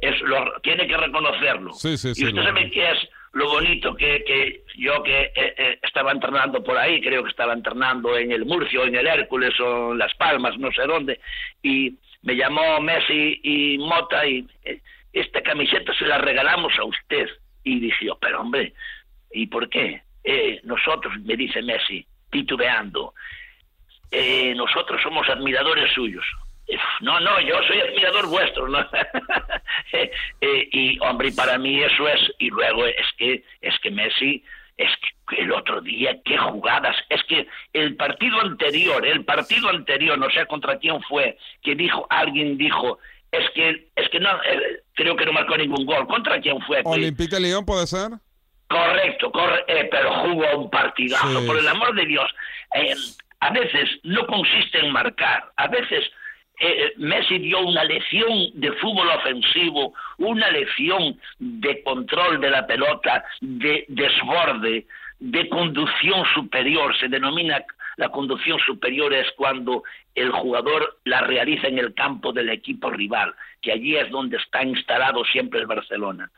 es 0.00 0.20
lo, 0.22 0.60
tiene 0.62 0.86
que 0.86 0.96
reconocerlo. 0.96 1.72
Sí, 1.72 1.96
sí, 1.96 2.14
sí, 2.14 2.22
Y 2.22 2.26
usted 2.28 2.42
sabe 2.42 2.70
que 2.70 2.90
es 2.90 2.98
lo 3.32 3.48
bonito 3.48 3.94
que, 3.94 4.22
que 4.24 4.64
yo 4.76 5.02
que 5.02 5.32
eh, 5.34 5.54
eh, 5.56 5.78
estaba 5.82 6.12
entrenando 6.12 6.62
por 6.62 6.76
ahí, 6.76 7.00
creo 7.00 7.22
que 7.22 7.30
estaba 7.30 7.54
entrenando 7.54 8.16
en 8.16 8.30
el 8.30 8.44
Murcio, 8.44 8.84
en 8.84 8.94
el 8.94 9.06
Hércules 9.06 9.58
o 9.58 9.92
en 9.92 9.98
Las 9.98 10.14
Palmas, 10.14 10.58
no 10.58 10.70
sé 10.70 10.82
dónde, 10.82 11.18
y 11.62 11.94
me 12.22 12.36
llamó 12.36 12.80
Messi 12.80 13.40
y 13.42 13.78
Mota 13.78 14.26
y 14.26 14.46
eh, 14.64 14.80
esta 15.12 15.42
camiseta 15.42 15.94
se 15.94 16.06
la 16.06 16.18
regalamos 16.18 16.72
a 16.78 16.84
usted. 16.84 17.28
Y 17.64 17.80
dije 17.80 18.06
yo, 18.06 18.18
pero 18.20 18.40
hombre, 18.40 18.74
¿y 19.32 19.46
por 19.46 19.68
qué? 19.68 20.02
Eh, 20.24 20.60
nosotros, 20.64 21.14
me 21.22 21.36
dice 21.36 21.62
Messi, 21.62 22.06
titubeando, 22.30 23.14
nosotros 24.56 25.00
somos 25.02 25.26
admiradores 25.30 25.90
suyos. 25.94 26.24
No, 27.00 27.18
no, 27.20 27.40
yo 27.40 27.62
soy 27.66 27.80
admirador 27.80 28.26
vuestro, 28.28 28.68
¿no? 28.68 28.78
Eh, 29.94 30.10
eh, 30.40 30.68
y 30.72 30.98
hombre, 31.00 31.32
para 31.32 31.58
mí 31.58 31.82
eso 31.82 32.08
es, 32.08 32.20
y 32.38 32.48
luego 32.50 32.86
es 32.86 33.06
que, 33.18 33.42
es 33.60 33.78
que 33.80 33.90
Messi, 33.90 34.42
es 34.76 34.88
que 35.28 35.42
el 35.42 35.52
otro 35.52 35.80
día, 35.80 36.16
qué 36.24 36.36
jugadas, 36.38 36.96
es 37.10 37.22
que 37.24 37.46
el 37.74 37.96
partido 37.96 38.40
anterior, 38.40 39.06
el 39.06 39.24
partido 39.24 39.68
anterior, 39.68 40.16
no 40.18 40.30
sé 40.30 40.46
contra 40.46 40.78
quién 40.78 41.00
fue, 41.02 41.36
que 41.62 41.74
dijo, 41.74 42.06
alguien 42.10 42.56
dijo, 42.56 42.98
es 43.30 43.48
que, 43.50 43.88
es 43.96 44.08
que 44.10 44.20
no, 44.20 44.30
eh, 44.44 44.82
creo 44.94 45.14
que 45.16 45.26
no 45.26 45.32
marcó 45.32 45.56
ningún 45.56 45.84
gol, 45.84 46.06
¿contra 46.06 46.40
quién 46.40 46.60
fue? 46.62 46.82
Pues, 46.82 46.96
¿Olympique 46.96 47.38
Lyon 47.38 47.64
puede 47.66 47.86
ser? 47.86 48.10
Correcto, 48.68 49.30
corre, 49.30 49.64
eh, 49.68 49.88
pero 49.90 50.12
jugó 50.22 50.58
un 50.58 50.70
partidazo, 50.70 51.40
Sí. 51.40 51.46
por 51.46 51.58
el 51.58 51.68
amor 51.68 51.94
de 51.94 52.06
Dios. 52.06 52.30
A 53.40 53.50
veces 53.50 53.88
no 54.04 54.26
consiste 54.26 54.78
en 54.78 54.92
marcar, 54.92 55.50
a 55.56 55.66
veces 55.68 56.10
eh, 56.62 56.92
Messi 56.96 57.38
dio 57.38 57.60
una 57.60 57.84
lección 57.84 58.50
de 58.54 58.72
fútbol 58.72 59.08
ofensivo, 59.08 59.94
una 60.18 60.50
lección 60.50 61.18
de 61.38 61.82
control 61.82 62.40
de 62.40 62.50
la 62.50 62.66
pelota, 62.66 63.24
de 63.40 63.84
desborde, 63.88 64.86
de 65.18 65.48
conducción 65.48 66.24
superior. 66.34 66.96
Se 66.98 67.08
denomina 67.08 67.64
la 67.96 68.08
conducción 68.08 68.58
superior 68.60 69.12
es 69.12 69.30
cuando 69.32 69.82
el 70.14 70.30
jugador 70.30 70.98
la 71.04 71.20
realiza 71.22 71.68
en 71.68 71.78
el 71.78 71.94
campo 71.94 72.32
del 72.32 72.48
equipo 72.48 72.90
rival, 72.90 73.34
que 73.60 73.72
allí 73.72 73.96
es 73.96 74.10
donde 74.10 74.38
está 74.38 74.62
instalado 74.62 75.24
siempre 75.24 75.60
el 75.60 75.66
Barcelona 75.66 76.30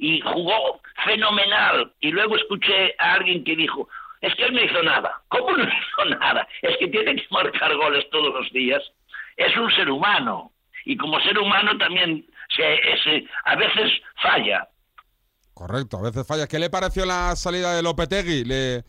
y 0.00 0.20
jugó 0.22 0.80
fenomenal. 1.04 1.92
Y 2.00 2.10
luego 2.10 2.36
escuché 2.36 2.94
a 2.98 3.14
alguien 3.14 3.44
que 3.44 3.54
dijo, 3.54 3.88
es 4.20 4.34
que 4.34 4.44
él 4.44 4.54
no 4.54 4.62
hizo 4.62 4.82
nada. 4.82 5.20
¿Cómo 5.28 5.52
no 5.52 5.62
hizo 5.64 6.04
nada? 6.18 6.48
Es 6.62 6.76
que 6.78 6.88
tiene 6.88 7.16
que 7.16 7.26
marcar 7.30 7.74
goles 7.76 8.08
todos 8.10 8.34
los 8.34 8.50
días. 8.50 8.82
Es 9.46 9.56
un 9.56 9.70
ser 9.72 9.88
humano. 9.90 10.52
Y 10.84 10.96
como 10.96 11.18
ser 11.20 11.38
humano 11.38 11.76
también 11.78 12.26
se, 12.54 12.62
se- 13.04 13.24
a 13.44 13.56
veces 13.56 13.90
falla. 14.22 14.68
Correcto, 15.54 15.98
a 15.98 16.02
veces 16.02 16.26
falla. 16.26 16.46
¿Qué 16.46 16.58
le 16.58 16.70
pareció 16.70 17.04
la 17.06 17.34
salida 17.36 17.74
de 17.74 17.82
Lopetegui? 17.82 18.44
¿Le, 18.44 18.82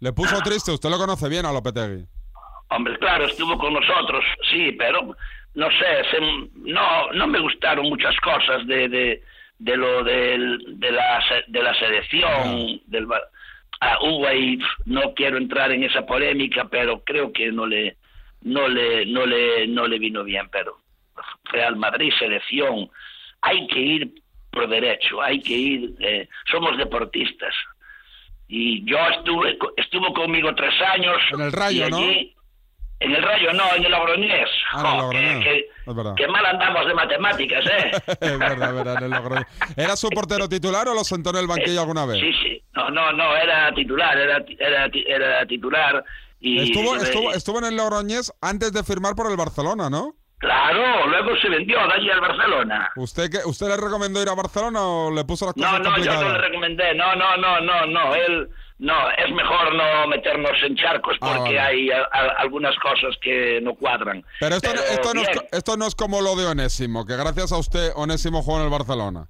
le 0.00 0.12
puso 0.12 0.40
triste? 0.42 0.70
Usted 0.72 0.90
lo 0.90 0.98
conoce 0.98 1.28
bien 1.28 1.46
a 1.46 1.52
Lopetegui. 1.52 2.04
Hombre, 2.70 2.98
claro, 2.98 3.26
estuvo 3.26 3.56
con 3.58 3.72
nosotros, 3.74 4.24
sí, 4.50 4.72
pero 4.72 5.16
no 5.54 5.68
sé, 5.70 6.04
se- 6.10 6.50
no, 6.54 7.12
no 7.12 7.26
me 7.26 7.38
gustaron 7.38 7.88
muchas 7.88 8.16
cosas 8.20 8.66
de, 8.66 8.88
de, 8.88 9.22
de 9.58 9.76
lo 9.76 10.02
del- 10.04 10.58
de, 10.80 10.90
la, 10.92 11.22
de 11.46 11.62
la 11.62 11.74
selección, 11.78 12.80
del, 12.86 13.06
ah, 13.80 13.98
hubo 14.02 14.26
ahí, 14.26 14.58
no 14.84 15.14
quiero 15.14 15.36
entrar 15.38 15.70
en 15.70 15.84
esa 15.84 16.04
polémica, 16.04 16.66
pero 16.68 17.02
creo 17.04 17.32
que 17.32 17.52
no 17.52 17.66
le, 17.66 17.96
no 18.46 18.68
le, 18.68 19.04
no 19.06 19.26
le, 19.26 19.66
no 19.66 19.86
le 19.86 19.98
vino 19.98 20.22
bien, 20.24 20.48
pero 20.50 20.78
Real 21.44 21.76
Madrid, 21.76 22.12
selección, 22.18 22.88
hay 23.42 23.66
que 23.66 23.78
ir 23.78 24.22
por 24.50 24.68
derecho, 24.68 25.20
hay 25.20 25.40
que 25.40 25.52
ir, 25.52 25.94
eh, 26.00 26.28
somos 26.50 26.76
deportistas. 26.78 27.54
Y 28.48 28.84
yo 28.88 28.98
estuve, 29.16 29.58
estuvo 29.76 30.12
conmigo 30.14 30.54
tres 30.54 30.74
años. 30.94 31.16
En 31.32 31.40
el 31.40 31.52
Rayo, 31.52 31.90
¿no? 31.90 31.98
En 32.98 33.14
el 33.14 33.22
Rayo, 33.22 33.52
no, 33.52 33.74
en 33.74 33.84
el 33.84 33.90
Logroñés. 33.90 34.48
Ah, 34.72 34.96
Logroñés, 35.00 35.44
que, 35.44 35.50
que- 35.50 36.14
que 36.16 36.28
mal 36.28 36.46
andamos 36.46 36.86
de 36.86 36.94
matemáticas, 36.94 37.64
¿eh? 37.66 37.90
es 38.20 38.38
verdad, 38.38 38.74
verdad, 38.74 38.96
en 38.98 39.04
el 39.04 39.10
Logroñés. 39.10 39.46
¿Era 39.76 39.96
su 39.96 40.08
portero 40.08 40.48
titular 40.48 40.88
o 40.88 40.94
lo 40.94 41.04
sentó 41.04 41.30
en 41.30 41.36
el 41.36 41.46
banquillo 41.46 41.80
alguna 41.80 42.06
vez? 42.06 42.20
Sí, 42.20 42.32
sí. 42.42 42.62
No, 42.74 42.88
no, 42.90 43.12
no, 43.12 43.36
era 43.36 43.72
titular, 43.74 44.16
era, 44.16 44.42
era, 44.58 44.88
era 45.06 45.46
titular. 45.46 46.04
Y, 46.46 46.62
Estuvo, 46.70 46.94
y- 46.94 46.98
estuvo, 47.00 47.32
estuvo 47.32 47.58
en 47.58 47.64
el 47.64 47.76
Logroñés 47.76 48.32
antes 48.40 48.72
de 48.72 48.84
firmar 48.84 49.16
por 49.16 49.28
el 49.30 49.36
Barcelona, 49.36 49.90
¿no? 49.90 50.14
Claro, 50.38 51.06
luego 51.08 51.30
se 51.40 51.48
vendió 51.48 51.76
de 51.78 51.92
allí 51.94 52.10
al 52.10 52.20
Barcelona. 52.20 52.90
¿Usted, 52.96 53.30
qué, 53.30 53.38
¿Usted 53.46 53.66
le 53.68 53.76
recomendó 53.78 54.22
ir 54.22 54.28
a 54.28 54.34
Barcelona 54.34 54.80
o 54.82 55.10
le 55.10 55.24
puso 55.24 55.46
las 55.46 55.54
cosas 55.54 55.72
No, 55.72 55.78
no, 55.90 55.98
yo 55.98 56.12
no 56.14 56.28
le 56.32 56.38
recomendé. 56.38 56.94
No, 56.94 57.16
no, 57.16 57.36
no, 57.38 57.60
no, 57.62 57.86
no. 57.86 58.14
Él, 58.14 58.48
no, 58.78 59.10
es 59.12 59.32
mejor 59.34 59.74
no 59.74 60.06
meternos 60.08 60.52
en 60.64 60.76
charcos 60.76 61.16
Ah, 61.22 61.34
porque 61.38 61.56
vale. 61.56 61.60
hay 61.60 61.90
a- 61.90 62.02
a- 62.12 62.34
algunas 62.42 62.76
cosas 62.76 63.16
que 63.22 63.60
no 63.62 63.74
cuadran. 63.74 64.24
Pero 64.38 64.56
esto, 64.56 64.74
no- 64.74 64.80
esto, 64.82 65.14
no 65.14 65.22
es, 65.22 65.28
esto 65.52 65.76
no 65.78 65.86
es 65.86 65.94
como 65.94 66.20
lo 66.20 66.36
de 66.36 66.46
Onésimo, 66.46 67.06
que 67.06 67.16
gracias 67.16 67.50
a 67.52 67.56
usted 67.56 67.90
Onésimo 67.96 68.42
jugó 68.42 68.58
en 68.58 68.64
el 68.64 68.70
Barcelona. 68.70 69.28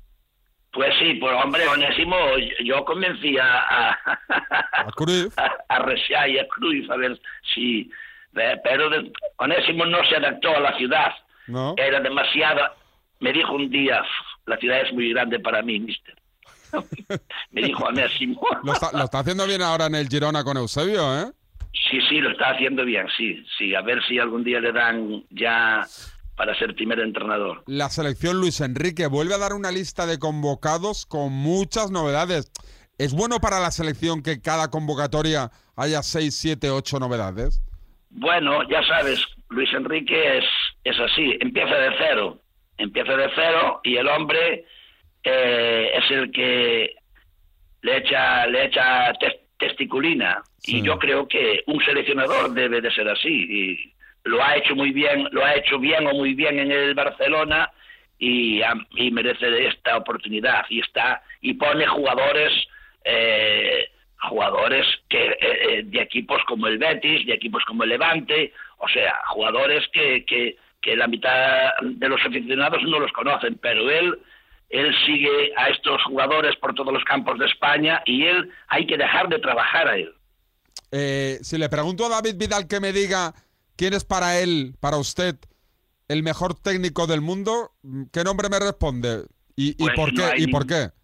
Pues 0.76 0.94
sí, 0.98 1.14
pues 1.14 1.32
hombre, 1.42 1.66
Onésimo, 1.66 2.14
yo 2.62 2.84
convencí 2.84 3.38
a, 3.38 3.60
a, 3.62 3.90
A 4.72 4.84
Cruyff. 4.94 5.32
a, 5.38 5.50
a 5.70 6.28
y 6.28 6.38
a 6.38 6.46
Cruyff 6.48 6.90
a 6.90 6.96
ver 6.96 7.18
si... 7.54 7.90
eh, 8.36 8.56
Pero 8.62 8.90
de- 8.90 9.10
Onésimo 9.38 9.86
no 9.86 10.04
se 10.04 10.16
adaptó 10.16 10.54
a 10.54 10.60
la 10.60 10.76
ciudad. 10.76 11.14
¿No? 11.46 11.74
Era 11.78 11.98
demasiada... 12.00 12.74
Me 13.20 13.32
dijo 13.32 13.54
un 13.54 13.70
día, 13.70 14.02
la 14.44 14.58
ciudad 14.58 14.82
es 14.82 14.92
muy 14.92 15.10
grande 15.14 15.40
para 15.40 15.62
mí, 15.62 15.80
mister. 15.80 16.14
Me 17.52 17.62
dijo 17.62 17.84
Onésimo. 17.84 18.46
Lo 18.62 18.74
está, 18.74 18.92
lo 18.92 19.04
está 19.04 19.20
haciendo 19.20 19.46
bien 19.46 19.62
ahora 19.62 19.86
en 19.86 19.94
el 19.94 20.08
Girona 20.08 20.44
con 20.44 20.58
Eusebio, 20.58 21.18
¿eh? 21.22 21.32
Sí, 21.90 21.98
sí, 22.10 22.20
lo 22.20 22.30
está 22.32 22.50
haciendo 22.50 22.84
bien, 22.84 23.06
sí, 23.16 23.42
sí. 23.56 23.74
A 23.74 23.80
ver 23.80 24.02
si 24.06 24.18
algún 24.18 24.44
día 24.44 24.60
le 24.60 24.72
dan 24.72 25.24
ya 25.30 25.86
para 26.36 26.54
ser 26.58 26.74
primer 26.74 27.00
entrenador. 27.00 27.62
La 27.66 27.88
selección 27.88 28.38
Luis 28.40 28.60
Enrique 28.60 29.06
vuelve 29.06 29.34
a 29.34 29.38
dar 29.38 29.52
una 29.54 29.70
lista 29.70 30.06
de 30.06 30.18
convocados 30.18 31.06
con 31.06 31.32
muchas 31.32 31.90
novedades. 31.90 32.50
¿Es 32.98 33.12
bueno 33.14 33.40
para 33.40 33.60
la 33.60 33.70
selección 33.70 34.22
que 34.22 34.40
cada 34.40 34.70
convocatoria 34.70 35.50
haya 35.76 36.02
6, 36.02 36.34
7, 36.34 36.70
8 36.70 36.98
novedades? 36.98 37.60
Bueno, 38.10 38.62
ya 38.70 38.82
sabes, 38.86 39.22
Luis 39.50 39.68
Enrique 39.74 40.38
es, 40.38 40.44
es 40.84 40.98
así, 40.98 41.36
empieza 41.40 41.74
de 41.74 41.90
cero, 41.98 42.40
empieza 42.78 43.14
de 43.16 43.28
cero 43.34 43.80
y 43.84 43.96
el 43.96 44.08
hombre 44.08 44.64
eh, 45.24 45.90
es 45.94 46.10
el 46.10 46.30
que 46.30 46.94
le 47.82 47.96
echa, 47.98 48.46
le 48.46 48.64
echa 48.66 49.12
tes- 49.20 49.40
testiculina. 49.58 50.42
Sí. 50.58 50.78
Y 50.78 50.82
yo 50.82 50.98
creo 50.98 51.28
que 51.28 51.62
un 51.66 51.84
seleccionador 51.84 52.52
debe 52.54 52.80
de 52.80 52.90
ser 52.92 53.08
así. 53.08 53.28
Y 53.28 53.94
lo 54.26 54.42
ha 54.42 54.56
hecho 54.56 54.74
muy 54.74 54.90
bien, 54.90 55.28
lo 55.30 55.44
ha 55.44 55.54
hecho 55.54 55.78
bien 55.78 56.06
o 56.06 56.12
muy 56.12 56.34
bien 56.34 56.58
en 56.58 56.70
el 56.70 56.94
Barcelona 56.94 57.70
y, 58.18 58.60
y 58.96 59.10
merece 59.10 59.66
esta 59.66 59.96
oportunidad. 59.96 60.64
Y 60.68 60.80
está 60.80 61.22
y 61.40 61.54
pone 61.54 61.86
jugadores 61.86 62.52
eh, 63.04 63.88
jugadores 64.28 64.86
que 65.08 65.26
eh, 65.26 65.38
eh, 65.40 65.82
de 65.84 66.00
equipos 66.00 66.42
como 66.46 66.66
el 66.66 66.78
Betis, 66.78 67.26
de 67.26 67.34
equipos 67.34 67.64
como 67.64 67.84
el 67.84 67.90
Levante, 67.90 68.52
o 68.78 68.88
sea, 68.88 69.20
jugadores 69.28 69.86
que, 69.92 70.24
que, 70.24 70.56
que 70.80 70.96
la 70.96 71.06
mitad 71.06 71.70
de 71.82 72.08
los 72.08 72.20
aficionados 72.24 72.82
no 72.82 72.98
los 72.98 73.12
conocen, 73.12 73.58
pero 73.60 73.90
él 73.90 74.18
él 74.68 74.92
sigue 75.06 75.52
a 75.56 75.68
estos 75.68 76.02
jugadores 76.04 76.56
por 76.56 76.74
todos 76.74 76.92
los 76.92 77.04
campos 77.04 77.38
de 77.38 77.46
España 77.46 78.02
y 78.04 78.24
él 78.24 78.50
hay 78.66 78.84
que 78.84 78.96
dejar 78.96 79.28
de 79.28 79.38
trabajar 79.38 79.86
a 79.86 79.96
él. 79.96 80.12
Eh, 80.90 81.38
si 81.42 81.56
le 81.56 81.68
pregunto 81.68 82.06
a 82.06 82.08
David 82.08 82.36
Vidal 82.36 82.66
que 82.66 82.80
me 82.80 82.92
diga 82.92 83.32
quién 83.76 83.94
es 83.94 84.04
para 84.04 84.40
él, 84.40 84.74
para 84.80 84.96
usted, 84.96 85.36
el 86.08 86.22
mejor 86.22 86.54
técnico 86.54 87.06
del 87.06 87.20
mundo, 87.20 87.72
¿qué 88.12 88.24
nombre 88.24 88.48
me 88.48 88.58
responde? 88.58 89.24
¿Y, 89.56 89.70
y 89.70 89.74
Pues 89.74 89.94
por 89.94 90.12
no 90.12 90.16
qué? 90.18 90.24
hay 90.24 90.42
¿Y 90.42 90.46
por 90.48 90.66
ningún- 90.66 90.88
qué? 90.88 90.96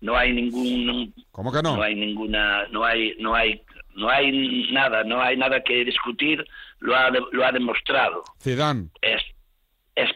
No 0.00 0.16
hay 0.16 0.32
ningún 0.32 1.14
¿Cómo 1.32 1.50
que 1.50 1.62
no? 1.62 1.76
no 1.76 1.82
hay 1.82 1.94
ninguna 1.94 2.66
no 2.68 2.84
hay 2.84 3.16
no 3.18 3.34
hay 3.34 3.62
no 3.94 4.10
hay 4.10 4.70
nada, 4.72 5.02
no 5.04 5.20
hay 5.22 5.36
nada 5.38 5.62
que 5.64 5.84
discutir, 5.86 6.44
lo 6.80 6.94
ha 6.94 7.08
lo 7.10 7.44
ha 7.46 7.50
demostrado. 7.50 8.22
Zidane. 8.40 8.90
Es 9.00 9.22
es 9.94 10.10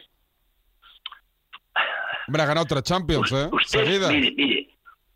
Hombre, 2.27 2.43
ha 2.43 2.45
ganado 2.45 2.65
tres 2.67 2.83
Champions, 2.83 3.31
¿eh? 3.31 3.49
Usted, 3.51 3.87
mire, 4.11 4.31
mire, 4.31 4.67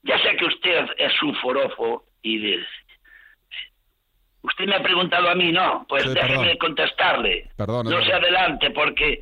ya 0.04 0.18
sé 0.24 0.36
que 0.38 0.46
usted 0.46 0.86
es 0.98 1.14
un 1.24 1.36
forofo 1.36 2.06
y 2.24 2.40
de- 2.40 2.66
Usted 4.46 4.66
me 4.66 4.76
ha 4.76 4.84
preguntado 4.84 5.30
a 5.30 5.36
mí, 5.36 5.52
no. 5.52 5.86
Pues 5.90 6.04
Sí, 6.04 6.10
déjeme 6.10 6.38
perdón. 6.38 6.58
contestarle. 6.60 7.50
Perdón, 7.58 7.88
no 7.90 8.04
se 8.04 8.14
adelante 8.14 8.72
porque 8.72 9.22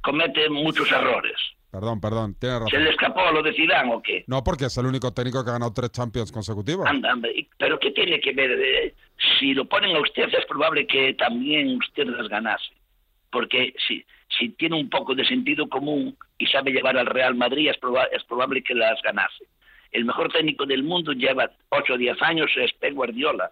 comete 0.00 0.48
muchos 0.50 0.90
errores. 0.90 1.34
Perdón, 1.70 2.00
perdón, 2.00 2.34
tiene 2.40 2.54
¿Se 2.56 2.60
razón. 2.64 2.84
le 2.84 2.90
escapó 2.90 3.30
lo 3.32 3.42
de 3.42 3.52
Zidane 3.52 3.92
o 3.94 4.00
qué? 4.02 4.24
No, 4.28 4.42
porque 4.42 4.66
es 4.66 4.76
el 4.78 4.86
único 4.86 5.12
técnico 5.12 5.44
que 5.44 5.50
ha 5.50 5.54
ganado 5.54 5.72
tres 5.74 5.90
Champions 5.92 6.32
consecutivos. 6.32 6.86
Anda, 6.86 7.12
hombre. 7.12 7.32
¿y- 7.36 7.48
¿Pero 7.58 7.78
qué 7.78 7.90
tiene 7.90 8.18
que 8.20 8.32
ver? 8.32 8.50
eh? 8.52 8.94
Si 9.38 9.52
lo 9.52 9.66
ponen 9.66 9.94
a 9.94 10.00
usted 10.00 10.28
es 10.32 10.46
probable 10.46 10.86
que 10.86 11.14
también 11.14 11.76
usted 11.76 12.06
las 12.06 12.28
ganase. 12.28 12.72
Porque 13.30 13.74
si, 13.86 14.04
si 14.38 14.50
tiene 14.50 14.76
un 14.76 14.88
poco 14.88 15.14
de 15.14 15.26
sentido 15.26 15.68
común 15.68 16.16
y 16.38 16.46
sabe 16.46 16.70
llevar 16.72 16.96
al 16.96 17.06
Real 17.06 17.34
Madrid 17.34 17.68
es, 17.68 17.78
proba- 17.80 18.08
es 18.10 18.24
probable 18.24 18.62
que 18.62 18.74
las 18.74 19.00
ganase. 19.02 19.44
El 19.92 20.04
mejor 20.04 20.32
técnico 20.32 20.64
del 20.66 20.82
mundo 20.82 21.12
lleva 21.12 21.50
8 21.70 21.94
o 21.94 21.98
10 21.98 22.20
años, 22.22 22.50
es 22.56 22.72
Pep 22.74 22.94
Guardiola. 22.94 23.50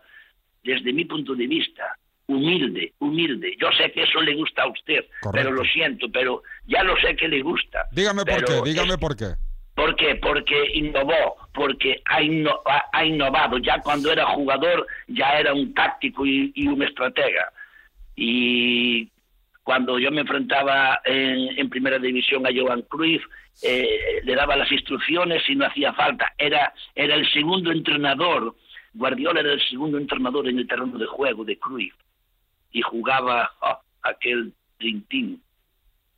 Desde 0.64 0.92
mi 0.92 1.04
punto 1.04 1.34
de 1.34 1.46
vista, 1.46 1.96
humilde, 2.26 2.92
humilde. 2.98 3.54
Yo 3.60 3.68
sé 3.72 3.92
que 3.92 4.02
eso 4.02 4.20
le 4.22 4.34
gusta 4.34 4.62
a 4.62 4.68
usted, 4.68 5.04
Correcto. 5.20 5.30
pero 5.32 5.50
lo 5.52 5.62
siento, 5.64 6.06
pero 6.10 6.42
ya 6.66 6.82
lo 6.82 6.96
sé 6.96 7.14
que 7.16 7.28
le 7.28 7.42
gusta. 7.42 7.84
Dígame 7.92 8.24
por 8.24 8.44
qué, 8.44 8.60
dígame 8.64 8.94
es- 8.94 8.98
por 8.98 9.14
qué. 9.16 9.26
¿Por 9.74 9.96
qué? 9.96 10.14
Porque 10.14 10.70
innovó, 10.74 11.36
porque 11.52 12.00
ha, 12.04 12.22
inno- 12.22 12.60
ha- 12.64 12.84
ha 12.92 13.04
innovado. 13.04 13.58
Ya 13.58 13.80
cuando 13.82 14.10
era 14.12 14.24
jugador, 14.26 14.86
ya 15.08 15.38
era 15.38 15.52
un 15.52 15.74
táctico 15.74 16.24
y, 16.24 16.52
y 16.54 16.68
un 16.68 16.80
estratega. 16.82 17.52
Y 18.16 19.08
cuando 19.64 19.98
yo 19.98 20.10
me 20.12 20.20
enfrentaba 20.20 21.00
en, 21.04 21.58
en 21.58 21.68
primera 21.70 21.98
división 21.98 22.46
a 22.46 22.50
Johan 22.54 22.82
Cruyff, 22.82 23.22
eh, 23.62 24.20
le 24.24 24.34
daba 24.34 24.56
las 24.56 24.70
instrucciones 24.70 25.42
y 25.48 25.56
no 25.56 25.66
hacía 25.66 25.92
falta. 25.92 26.32
Era, 26.38 26.72
era 26.94 27.14
el 27.16 27.28
segundo 27.32 27.72
entrenador. 27.72 28.54
Guardiola 28.94 29.40
era 29.40 29.52
el 29.52 29.60
segundo 29.68 29.98
entrenador 29.98 30.48
en 30.48 30.58
el 30.58 30.66
terreno 30.68 30.96
de 30.98 31.06
juego 31.06 31.44
de 31.44 31.58
Cruyff. 31.58 31.94
Y 32.70 32.80
jugaba 32.82 33.50
oh, 33.60 33.78
aquel 34.02 34.52
Dream 34.78 35.02
Team. 35.08 35.40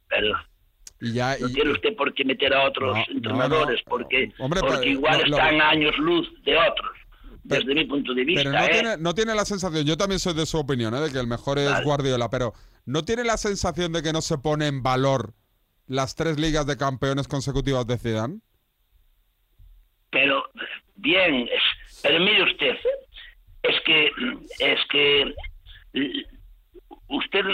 Pero 0.09 0.39
Y 1.01 1.13
ya, 1.13 1.37
no 1.41 1.49
y- 1.49 1.53
tiene 1.53 1.73
usted 1.73 1.97
por 1.97 2.15
qué 2.15 2.25
meter 2.25 2.55
a 2.55 2.65
otros 2.65 2.97
No, 2.97 3.05
entrenadores, 3.17 3.81
no. 3.87 3.91
porque, 3.91 4.33
Hombre, 4.39 4.61
porque 4.61 4.77
pero- 4.79 4.91
igual 4.91 5.21
están 5.25 5.61
a 5.61 5.71
años 5.71 5.97
luz 5.99 6.29
de 6.45 6.57
otros, 6.57 6.91
Pero- 7.49 7.61
desde 7.61 7.75
mi 7.75 7.85
punto 7.85 8.15
de 8.15 8.25
vista. 8.25 8.45
pero 8.45 8.59
no 8.59 8.65
¿eh? 8.65 8.71
tiene, 8.73 8.97
no 8.99 9.15
tiene 9.15 9.35
la 9.35 9.45
sensación, 9.45 9.85
yo 9.85 9.97
también 9.97 10.19
soy 10.21 10.35
de 10.35 10.47
su 10.47 10.59
opinión, 10.59 10.95
¿eh? 10.95 11.01
de 11.01 11.13
que 11.13 11.19
el 11.19 11.27
mejor 11.27 11.59
es 11.59 11.71
Vale. 11.71 11.85
Guardiola, 11.85 12.31
pero 12.31 12.53
¿no 12.87 13.05
tiene 13.05 13.25
la 13.25 13.37
sensación 13.37 13.93
de 13.93 14.03
que 14.03 14.13
no 14.13 14.23
se 14.23 14.39
pone 14.39 14.67
en 14.69 14.83
valor 14.83 15.35
las 15.87 16.15
tres 16.15 16.39
ligas 16.39 16.67
de 16.67 16.77
campeones 16.77 17.29
consecutivas 17.29 17.87
de 17.87 17.99
Zidane? 17.99 18.41
Pero, 20.11 20.45
bien, 20.97 21.43
es- 21.49 21.76
pero 22.07 22.21
mire 22.21 22.43
usted, 22.45 22.77
es 23.63 23.81
que, 23.85 24.13
es 24.61 24.81
que 24.91 25.35
usted 27.09 27.45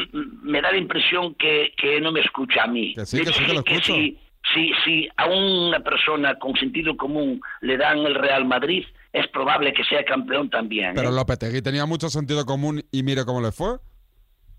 me 0.42 0.60
da 0.60 0.72
la 0.72 0.78
impresión 0.78 1.34
que, 1.36 1.72
que 1.76 2.00
no 2.00 2.12
me 2.12 2.20
escucha 2.20 2.64
a 2.64 2.66
mí. 2.66 2.94
Que 2.94 3.06
sí, 3.06 3.20
que 3.20 3.32
sí 3.32 3.44
que 3.46 3.54
lo 3.54 3.62
si, 3.82 4.18
si, 4.52 4.72
si 4.84 5.08
a 5.16 5.26
una 5.26 5.80
persona 5.80 6.38
con 6.38 6.54
sentido 6.56 6.96
común 6.96 7.40
le 7.60 7.76
dan 7.76 7.98
el 8.00 8.14
Real 8.14 8.44
Madrid, 8.44 8.84
es 9.12 9.26
probable 9.28 9.72
que 9.72 9.84
sea 9.84 10.04
campeón 10.04 10.50
también. 10.50 10.92
Pero 10.94 11.08
¿eh? 11.08 11.12
Lopetegui 11.12 11.62
tenía 11.62 11.86
mucho 11.86 12.08
sentido 12.10 12.44
común 12.44 12.82
y 12.90 13.02
mire 13.02 13.24
cómo 13.24 13.40
le 13.40 13.52
fue. 13.52 13.78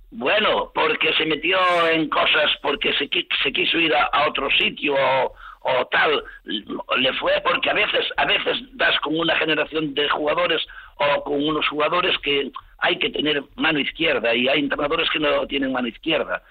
Bueno, 0.09 0.71
porque 0.73 1.11
se 1.17 1.25
metió 1.25 1.57
en 1.89 2.07
cosas, 2.07 2.51
porque 2.61 2.93
se, 2.93 3.09
se 3.43 3.51
quiso 3.51 3.79
ir 3.79 3.93
a, 3.95 4.05
a 4.05 4.27
otro 4.27 4.47
sitio 4.51 4.93
o, 4.93 5.33
o 5.63 5.85
tal, 5.87 6.23
le 6.43 7.13
fue 7.13 7.41
porque 7.43 7.69
a 7.69 7.73
veces, 7.73 8.05
a 8.17 8.25
veces 8.25 8.57
das 8.73 8.99
con 8.99 9.17
una 9.17 9.35
generación 9.37 9.93
de 9.93 10.09
jugadores 10.09 10.61
o 10.95 11.23
con 11.23 11.41
unos 11.41 11.67
jugadores 11.69 12.17
que 12.19 12.51
hay 12.79 12.97
que 12.97 13.09
tener 13.09 13.41
mano 13.55 13.79
izquierda 13.79 14.35
y 14.35 14.49
hay 14.49 14.59
entrenadores 14.59 15.09
que 15.09 15.19
no 15.19 15.47
tienen 15.47 15.71
mano 15.71 15.87
izquierda. 15.87 16.43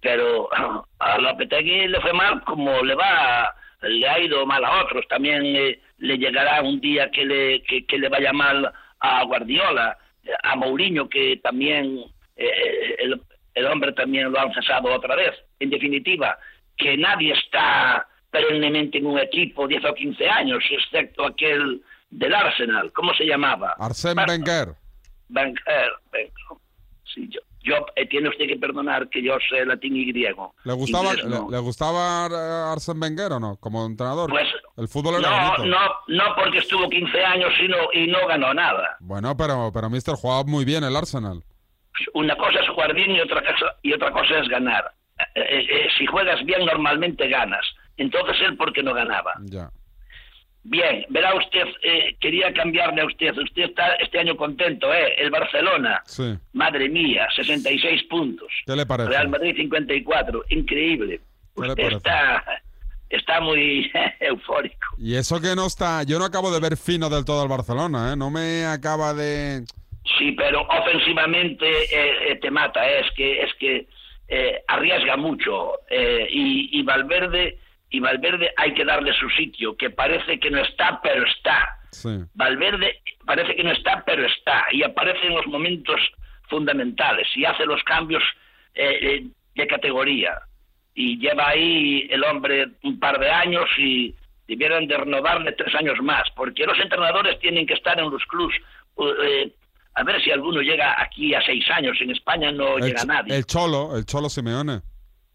Pero 0.00 0.48
a 1.00 1.18
Lopetegui 1.18 1.88
le 1.88 2.00
fue 2.00 2.12
mal 2.12 2.42
como 2.44 2.82
le 2.82 2.94
va, 2.94 3.52
le 3.82 4.08
ha 4.08 4.20
ido 4.20 4.46
mal 4.46 4.64
a 4.64 4.84
otros. 4.84 5.06
También 5.08 5.44
eh, 5.44 5.80
le 5.98 6.16
llegará 6.16 6.62
un 6.62 6.80
día 6.80 7.10
que 7.10 7.24
le, 7.24 7.62
que, 7.62 7.84
que 7.86 7.98
le 7.98 8.08
vaya 8.08 8.32
mal 8.32 8.72
a 9.00 9.24
Guardiola, 9.24 9.98
a 10.44 10.54
Mourinho 10.54 11.08
que 11.08 11.40
también 11.42 12.04
eh, 12.36 12.96
el, 13.00 13.20
el 13.54 13.66
hombre 13.66 13.92
también 13.92 14.30
lo 14.30 14.38
han 14.38 14.54
cesado 14.54 14.92
otra 14.94 15.16
vez. 15.16 15.32
En 15.58 15.70
definitiva, 15.70 16.38
que 16.76 16.96
nadie 16.96 17.32
está 17.32 18.06
perennemente 18.30 18.98
en 18.98 19.06
un 19.06 19.18
equipo 19.18 19.66
10 19.66 19.84
o 19.84 19.94
15 19.94 20.28
años, 20.28 20.62
excepto 20.70 21.26
aquel 21.26 21.82
del 22.10 22.34
Arsenal. 22.34 22.92
¿Cómo 22.92 23.12
se 23.14 23.24
llamaba? 23.24 23.74
Arsène 23.78 24.24
Wenger. 24.28 24.74
Wenger, 25.28 25.90
Wenger. 26.12 26.32
Sí, 27.12 27.28
yo, 27.28 27.40
yo 27.62 27.86
eh, 27.96 28.06
tiene 28.06 28.28
usted 28.28 28.46
que 28.46 28.56
perdonar 28.56 29.08
que 29.08 29.22
yo 29.22 29.36
sé 29.48 29.64
latín 29.66 29.96
y 29.96 30.06
griego. 30.12 30.54
¿Le 30.64 30.72
gustaba, 30.74 31.10
Inglés 31.10 31.26
no. 31.26 31.48
le, 31.50 31.56
le 31.56 31.62
gustaba 31.62 32.26
eh, 32.30 32.72
Arsène 32.72 33.00
Wenger 33.00 33.32
o 33.32 33.40
no? 33.40 33.56
Como 33.56 33.84
entrenador. 33.84 34.30
Pues, 34.30 34.48
el 34.76 34.88
fútbol 34.88 35.16
era 35.20 35.30
no, 35.30 35.56
bonito. 35.56 35.76
no, 35.76 35.88
no 36.08 36.34
porque 36.36 36.58
estuvo 36.58 36.88
15 36.88 37.24
años 37.24 37.52
y 37.60 37.68
no, 37.68 37.76
y 37.92 38.06
no 38.06 38.26
ganó 38.26 38.54
nada. 38.54 38.96
Bueno, 39.00 39.36
pero, 39.36 39.70
pero 39.74 39.90
Mister 39.90 40.14
jugaba 40.14 40.44
muy 40.44 40.64
bien 40.64 40.84
el 40.84 40.96
Arsenal. 40.96 41.42
Una 42.14 42.36
cosa 42.36 42.60
es 42.60 42.68
jugar 42.68 42.94
bien 42.94 43.10
y 43.10 43.20
otra 43.20 43.42
cosa, 43.42 43.74
y 43.82 43.92
otra 43.92 44.10
cosa 44.12 44.38
es 44.38 44.48
ganar. 44.48 44.92
Eh, 45.34 45.66
eh, 45.68 45.88
si 45.98 46.06
juegas 46.06 46.42
bien 46.44 46.64
normalmente 46.64 47.28
ganas. 47.28 47.66
Entonces 48.00 48.36
él 48.40 48.56
porque 48.56 48.82
no 48.82 48.94
ganaba. 48.94 49.34
Ya. 49.44 49.70
Bien, 50.62 51.04
verá 51.08 51.34
usted, 51.34 51.64
eh, 51.82 52.16
quería 52.20 52.52
cambiarle 52.52 53.02
a 53.02 53.06
usted. 53.06 53.36
Usted 53.36 53.62
está 53.64 53.94
este 53.94 54.18
año 54.18 54.36
contento, 54.36 54.92
¿eh? 54.92 55.14
El 55.18 55.30
Barcelona, 55.30 56.02
Sí. 56.06 56.34
madre 56.52 56.88
mía, 56.88 57.28
66 57.36 58.04
puntos. 58.04 58.48
¿Qué 58.66 58.74
le 58.76 58.84
parece? 58.86 59.10
Real 59.10 59.28
Madrid 59.28 59.54
54, 59.56 60.44
increíble. 60.50 61.20
¿Qué 61.54 61.62
le 61.62 61.68
Usted 61.68 61.82
parece? 61.82 61.96
está, 61.96 62.44
está 63.10 63.40
muy 63.40 63.90
eufórico. 64.20 64.86
Y 64.98 65.14
eso 65.16 65.40
que 65.40 65.54
no 65.54 65.66
está. 65.66 66.02
Yo 66.02 66.18
no 66.18 66.24
acabo 66.26 66.50
de 66.50 66.60
ver 66.60 66.76
fino 66.78 67.08
del 67.10 67.24
todo 67.24 67.42
al 67.42 67.48
Barcelona, 67.48 68.12
¿eh? 68.12 68.16
No 68.16 68.30
me 68.30 68.64
acaba 68.66 69.12
de. 69.14 69.62
Sí, 70.18 70.32
pero 70.32 70.62
ofensivamente 70.62 71.66
eh, 71.68 72.32
eh, 72.32 72.36
te 72.36 72.50
mata. 72.50 72.86
Es 72.88 73.06
que 73.16 73.42
es 73.42 73.54
que 73.58 73.86
eh, 74.28 74.62
arriesga 74.68 75.16
mucho 75.16 75.72
y, 75.90 76.78
y 76.78 76.82
Valverde 76.82 77.58
y 77.90 78.00
Valverde 78.00 78.52
hay 78.56 78.72
que 78.74 78.84
darle 78.84 79.12
su 79.14 79.28
sitio, 79.30 79.76
que 79.76 79.90
parece 79.90 80.38
que 80.38 80.50
no 80.50 80.60
está, 80.62 81.00
pero 81.02 81.26
está. 81.26 81.76
Sí. 81.90 82.08
Valverde 82.34 83.00
parece 83.26 83.54
que 83.56 83.64
no 83.64 83.72
está, 83.72 84.02
pero 84.06 84.24
está 84.26 84.64
y 84.72 84.82
aparece 84.82 85.26
en 85.26 85.34
los 85.34 85.46
momentos 85.46 86.00
fundamentales 86.48 87.28
y 87.34 87.44
hace 87.44 87.64
los 87.66 87.82
cambios 87.84 88.22
eh, 88.74 88.98
eh, 89.02 89.26
de 89.54 89.66
categoría 89.66 90.38
y 90.94 91.18
lleva 91.18 91.48
ahí 91.48 92.06
el 92.10 92.22
hombre 92.24 92.68
un 92.82 92.98
par 92.98 93.18
de 93.18 93.30
años 93.30 93.68
y 93.78 94.14
debieran 94.46 94.86
de 94.88 94.96
renovarle 94.96 95.52
tres 95.52 95.74
años 95.76 95.98
más, 96.02 96.24
porque 96.34 96.64
los 96.66 96.78
entrenadores 96.78 97.38
tienen 97.40 97.66
que 97.66 97.74
estar 97.74 97.98
en 97.98 98.10
los 98.10 98.24
clubs. 98.24 98.54
eh, 99.24 99.52
a 99.94 100.04
ver 100.04 100.22
si 100.22 100.30
alguno 100.30 100.60
llega 100.62 101.00
aquí 101.02 101.34
a 101.34 101.42
seis 101.42 101.64
años. 101.70 101.96
En 102.00 102.10
España 102.10 102.52
no 102.52 102.78
El, 102.78 102.84
llega 102.84 103.04
nadie. 103.04 103.34
el 103.36 103.44
Cholo, 103.44 103.96
el 103.96 104.04
Cholo 104.06 104.28
Simeone. 104.28 104.80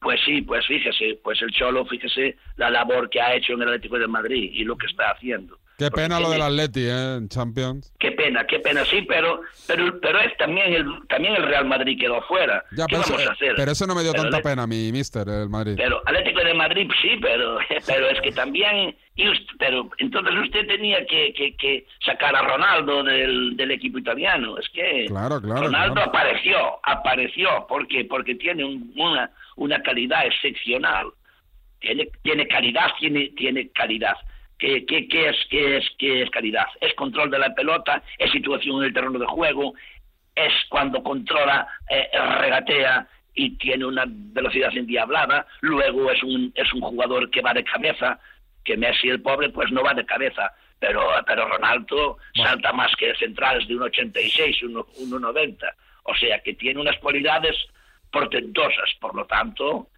Pues 0.06 0.22
sí, 0.24 0.44
pues 0.44 0.63
fíjese, 0.68 1.20
pues 1.24 1.41
el 1.41 1.50
Cholo, 1.50 1.84
fíjese 1.84 2.38
la 2.58 2.70
labor 2.70 3.10
que 3.10 3.20
ha 3.20 3.34
hecho 3.34 3.54
en 3.54 3.63
el 3.63 3.70
Atlético 3.70 3.98
de 3.98 4.06
Madrid 4.06 4.52
y 4.54 4.63
lo 4.63 4.78
que 4.78 4.86
está 4.86 5.10
haciendo. 5.10 5.58
Qué 5.78 5.92
pena 5.92 6.20
lo 6.20 6.30
del 6.30 6.42
Atleti, 6.42 6.82
¿eh? 6.86 7.16
En 7.18 7.28
Champions. 7.28 7.94
Qué 8.00 8.12
pena, 8.14 8.46
qué 8.48 8.60
pena, 8.60 8.86
sí, 8.86 9.02
pero 9.02 9.42
pero 9.68 10.00
pero 10.00 10.20
es 10.20 10.36
también 10.38 10.74
el 10.74 10.86
también 11.10 11.36
el 11.36 11.44
Real 11.44 11.66
Madrid 11.66 11.98
quedó 12.00 12.22
fuera. 12.24 12.64
Ya, 12.72 12.86
¿Qué 12.86 12.96
pero, 12.96 13.02
vamos 13.04 13.20
eso, 13.22 13.30
a 13.30 13.34
hacer? 13.34 13.54
pero 13.58 13.72
eso 13.72 13.86
no 13.88 13.94
me 13.96 14.04
dio 14.04 14.12
Pero 14.14 14.24
tanta 14.30 14.42
pena, 14.42 14.66
mi 14.66 14.92
mister, 14.92 15.28
el 15.28 15.50
Madrid. 15.50 15.74
Pero 15.76 16.02
Atlético 16.06 16.40
de 16.44 16.54
Madrid 16.54 16.90
sí, 17.02 17.18
pero 17.22 17.58
pero 17.88 18.10
es 18.10 18.22
que 18.22 18.32
también 18.32 18.96
y 19.18 19.28
us- 19.28 19.46
pero 19.60 19.90
entonces 19.98 20.34
usted 20.44 20.68
tenía 20.68 21.06
que, 21.06 21.34
que, 21.34 21.56
que 21.56 21.86
sacar 22.06 22.36
a 22.36 22.42
Ronaldo 22.42 23.04
del, 23.04 23.56
del 23.58 23.72
equipo 23.72 23.98
italiano, 23.98 24.58
es 24.58 24.68
que 24.70 25.06
Claro, 25.08 25.42
claro, 25.42 25.64
Ronaldo 25.64 25.96
claro. 25.96 26.10
apareció, 26.10 26.58
apareció 26.84 27.66
porque 27.68 28.06
porque 28.06 28.36
tiene 28.36 28.64
un- 28.64 28.94
una 28.96 29.30
una 29.58 29.82
calidad 29.82 30.26
excepcional. 30.26 31.08
Tiene 31.80 32.08
tiene 32.24 32.48
calidad, 32.48 32.88
tiene 33.00 33.30
tiene 33.38 33.70
calidad. 33.72 34.16
¿Qué, 34.65 34.84
qué, 34.84 35.08
qué 35.08 35.30
es, 35.30 35.36
qué, 35.47 35.78
es, 35.78 35.86
¿Qué 35.99 36.23
es 36.23 36.30
calidad? 36.32 36.65
Es 36.82 36.91
control 36.95 37.30
de 37.30 37.38
la 37.38 37.54
pelota, 37.54 38.01
es 38.17 38.32
situación 38.32 38.78
en 38.78 38.86
el 38.86 38.93
terreno 38.95 39.19
de 39.19 39.28
juego, 39.28 39.75
es 40.34 40.54
cuando 40.69 41.04
controla, 41.04 41.67
eh, 41.88 42.10
regatea 42.39 43.08
y 43.36 43.51
tiene 43.58 43.86
una 43.86 44.06
velocidad 44.08 44.75
endiablada, 44.75 45.45
luego 45.62 46.10
es 46.10 46.23
un, 46.23 46.51
es 46.56 46.73
un 46.73 46.82
jugador 46.82 47.30
que 47.30 47.41
va 47.41 47.54
de 47.54 47.63
cabeza, 47.63 48.19
que 48.63 48.75
Messi 48.75 49.08
el 49.08 49.21
pobre 49.21 49.49
pues 49.49 49.71
no 49.71 49.84
va 49.84 49.93
de 49.93 50.04
cabeza, 50.04 50.51
pero, 50.80 51.10
pero 51.28 51.47
Ronaldo 51.47 52.17
salta 52.34 52.73
más 52.73 52.91
que 52.95 53.13
centrales 53.17 53.67
de 53.67 53.75
1,86, 53.75 54.63
1 54.63 54.84
1,90, 55.19 55.58
o 56.06 56.15
sea 56.15 56.39
que 56.39 56.56
tiene 56.56 56.82
unas 56.82 56.97
cualidades 56.97 57.56
portentosas, 58.12 58.89
por 58.99 59.13
lo 59.13 59.28
tanto 59.28 59.89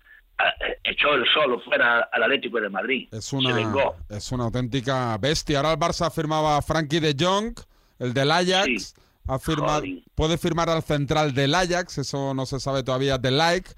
echó 0.83 1.13
el 1.13 1.25
solo 1.33 1.59
fuera 1.61 2.09
al 2.11 2.23
Atlético 2.23 2.59
de 2.59 2.69
Madrid, 2.69 3.07
Es 3.11 3.25
se 3.25 3.35
una, 3.35 3.53
vengó. 3.53 3.95
es 4.09 4.31
una 4.31 4.45
auténtica 4.45 5.17
bestia. 5.17 5.57
Ahora 5.59 5.71
el 5.73 5.79
Barça 5.79 6.11
firmaba 6.11 6.57
a 6.57 6.61
Frankie 6.61 6.99
de 6.99 7.15
Jong, 7.19 7.55
el 7.99 8.13
del 8.13 8.31
Ajax, 8.31 8.95
ha 9.27 9.39
firmado, 9.39 9.83
puede 10.15 10.37
firmar 10.37 10.69
al 10.69 10.83
central 10.83 11.33
del 11.33 11.53
Ajax, 11.55 11.97
eso 11.97 12.33
no 12.33 12.45
se 12.45 12.59
sabe 12.59 12.83
todavía 12.83 13.17
del 13.17 13.37
like. 13.37 13.69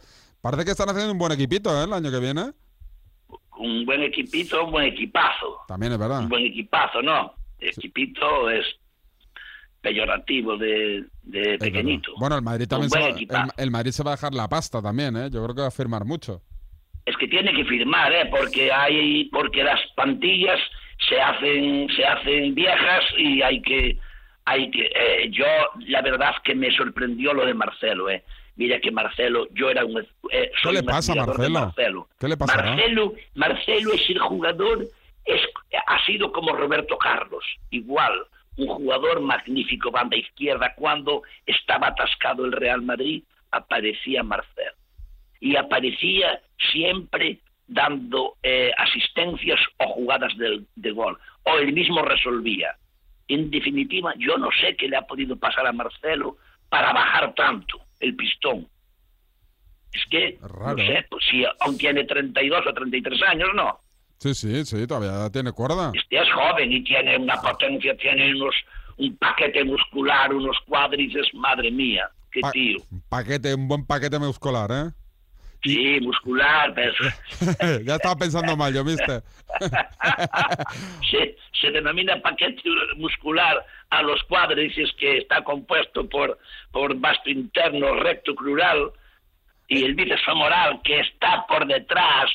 Parece 0.42 0.66
que 0.66 0.72
están 0.72 0.90
haciendo 0.90 1.12
un 1.12 1.18
buen 1.18 1.32
equipito 1.32 1.70
¿eh? 1.82 1.86
el 1.86 1.94
año 1.94 2.12
que 2.12 2.20
viene. 2.20 2.52
Un 3.58 3.86
buen 3.86 4.02
equipito, 4.04 4.64
un 4.66 4.72
buen 4.72 4.86
equipazo. 4.86 5.60
También 5.68 5.92
es 5.94 6.00
verdad. 6.00 6.20
Un 6.20 6.30
buen 6.30 6.46
equipazo, 6.46 7.02
¿no? 7.02 7.34
Equipito 7.60 8.50
es 8.50 8.66
peyorativo 9.82 10.58
de, 10.58 11.04
de 11.24 11.58
pequeñito. 11.58 12.12
Bueno, 12.20 12.36
el 12.36 12.42
Madrid 12.44 12.68
también 12.68 12.90
se 12.90 13.00
va, 13.00 13.10
equipazo. 13.10 13.54
el, 13.58 13.64
el 13.64 13.72
Madrid 13.72 13.92
se 13.92 14.04
va 14.04 14.12
a 14.12 14.16
dejar 14.16 14.34
la 14.34 14.48
pasta 14.48 14.82
también, 14.82 15.16
¿eh? 15.18 15.30
Yo 15.32 15.44
creo 15.44 15.56
que 15.56 15.62
va 15.62 15.68
a 15.68 15.72
firmar 15.72 16.06
mucho. 16.06 16.42
es 17.06 17.18
que 17.18 17.28
tiene 17.28 17.54
que 17.54 17.66
firmar, 17.66 18.12
¿eh? 18.14 18.28
Porque 18.30 18.72
hay, 18.72 19.26
porque 19.26 19.64
las 19.64 19.80
plantillas 19.96 20.60
se 21.08 21.20
hacen, 21.20 21.88
se 21.96 22.06
hacen 22.06 22.54
viejas 22.54 23.04
y 23.18 23.42
hay 23.42 23.62
que, 23.62 23.98
hay 24.46 24.70
que, 24.70 24.82
eh, 24.86 25.30
yo 25.32 25.46
la 25.88 26.02
verdad 26.02 26.36
que 26.44 26.54
me 26.56 26.72
sorprendió 26.76 27.34
lo 27.34 27.46
de 27.46 27.54
Marcelo, 27.54 28.10
¿eh? 28.10 28.24
Mira 28.58 28.80
que 28.82 28.92
Marcelo, 28.92 29.48
yo 29.54 29.70
era 29.70 29.86
un, 29.86 30.06
eh, 30.32 30.52
soy 30.62 30.74
le 30.74 30.80
un 30.82 30.86
pasa 30.88 31.16
Marcelo? 31.16 31.50
Marcelo. 31.50 32.10
¿Qué 32.20 32.28
le? 32.28 32.36
Marcelo, 32.36 33.14
Marcelo 33.36 33.94
es 33.94 34.10
el 34.10 34.20
jugador, 34.20 34.86
es, 35.26 35.42
ha 35.88 36.06
sido 36.06 36.32
como 36.34 36.54
Roberto 36.54 36.98
Carlos, 36.98 37.46
igual, 37.70 38.12
un 38.60 38.68
jugador 38.68 39.22
magnífico, 39.22 39.92
banda 39.92 40.18
izquierda, 40.18 40.74
cuando 40.76 41.24
estaba 41.46 41.88
atascado 41.88 42.46
el 42.46 42.52
Real 42.52 42.82
Madrid, 42.82 43.24
aparecía 43.52 44.22
Marcelo 44.24 44.74
y 45.40 45.56
aparecía 45.56 46.42
siempre 46.72 47.40
dando 47.68 48.36
eh, 48.44 48.72
asistencias 48.78 49.60
o 49.78 49.88
jugadas 49.94 50.36
del- 50.38 50.68
de, 50.76 50.92
gol, 50.92 51.18
o 51.44 51.58
él 51.58 51.72
mismo 51.74 52.02
resolvía. 52.02 52.76
En 53.28 53.50
definitiva, 53.52 54.14
yo 54.18 54.38
no 54.38 54.50
sé 54.60 54.76
qué 54.76 54.88
le 54.90 54.98
ha 54.98 55.04
podido 55.04 55.36
pasar 55.38 55.66
a 55.68 55.72
Marcelo 55.72 56.38
para 56.68 56.92
bajar 56.94 57.34
tanto 57.36 57.80
el 58.00 58.16
pistón. 58.16 58.68
Es 59.94 60.04
que, 60.10 60.38
Raro, 60.42 60.78
no 60.78 60.84
sé, 60.86 60.94
¿eh? 61.00 61.06
pues 61.10 61.24
si 61.30 61.44
aún 61.62 61.78
tiene 61.78 62.04
32 62.04 62.66
o 62.68 62.74
33 62.74 63.22
años, 63.24 63.50
no. 63.56 63.80
Sí, 64.20 64.34
sí, 64.36 64.66
sí, 64.66 64.86
todavía 64.86 65.30
tiene 65.32 65.52
cuerda. 65.54 65.92
Este 65.96 66.18
es 66.20 66.30
joven 66.34 66.72
y 66.72 66.84
tiene 66.84 67.18
una 67.18 67.38
potencia, 67.42 67.96
tiene 67.98 68.36
unos 68.36 68.54
un 68.98 69.16
paquete 69.16 69.64
muscular, 69.64 70.34
unos 70.34 70.58
cuádriceps, 70.68 71.34
madre 71.34 71.72
mía, 71.72 72.10
qué 72.32 72.42
Pa- 72.42 72.52
tío. 72.52 72.78
Paquete, 73.08 73.56
un 73.56 73.68
buen 73.70 73.86
paquete 73.86 74.20
muscular, 74.20 74.70
¿eh? 74.72 74.92
Sí, 75.64 76.00
muscular, 76.02 76.74
pero 76.74 76.94
ya 77.86 77.96
estaba 77.96 78.16
pensando 78.18 78.56
mal, 78.58 78.74
yo, 78.74 78.84
mister. 78.84 79.24
se, 81.10 81.36
se 81.60 81.72
denomina 81.72 82.22
paquete 82.22 82.62
muscular 82.98 83.66
a 83.90 84.02
los 84.04 84.22
cuádriceps 84.24 84.94
que 84.98 85.18
está 85.20 85.44
compuesto 85.44 86.08
por, 86.08 86.38
por 86.72 86.96
vasto 86.96 87.30
interno, 87.30 87.96
recto 87.96 88.36
crural 88.36 88.92
y 89.68 89.84
el 89.84 89.96
bíceps 89.96 90.24
femoral 90.26 90.82
que 90.84 91.00
está 91.00 91.46
por 91.48 91.66
detrás 91.68 92.30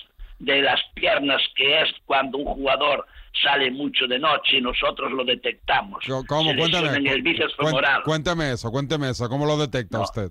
de 0.45 0.63
las 0.63 0.81
piernas, 0.95 1.43
que 1.57 1.81
es 1.83 1.89
cuando 2.05 2.39
un 2.39 2.45
jugador 2.47 3.07
sale 3.43 3.71
mucho 3.71 4.07
de 4.07 4.19
noche 4.19 4.59
y 4.59 4.61
nosotros 4.61 5.11
lo 5.13 5.25
detectamos. 5.25 6.05
¿Cómo? 6.29 6.51
Se 6.53 6.57
Cuéntame. 6.57 6.83
lesiona 6.87 6.97
en 6.97 7.07
el 7.07 7.23
bíceps 7.23 7.57
Cuen- 7.57 7.67
femoral. 7.67 8.03
Cuénteme 8.05 8.53
eso, 8.53 8.71
cuénteme 8.71 9.11
eso. 9.11 9.29
¿Cómo 9.29 9.45
lo 9.47 9.57
detecta 9.57 9.99
No. 9.99 10.05
usted? 10.05 10.31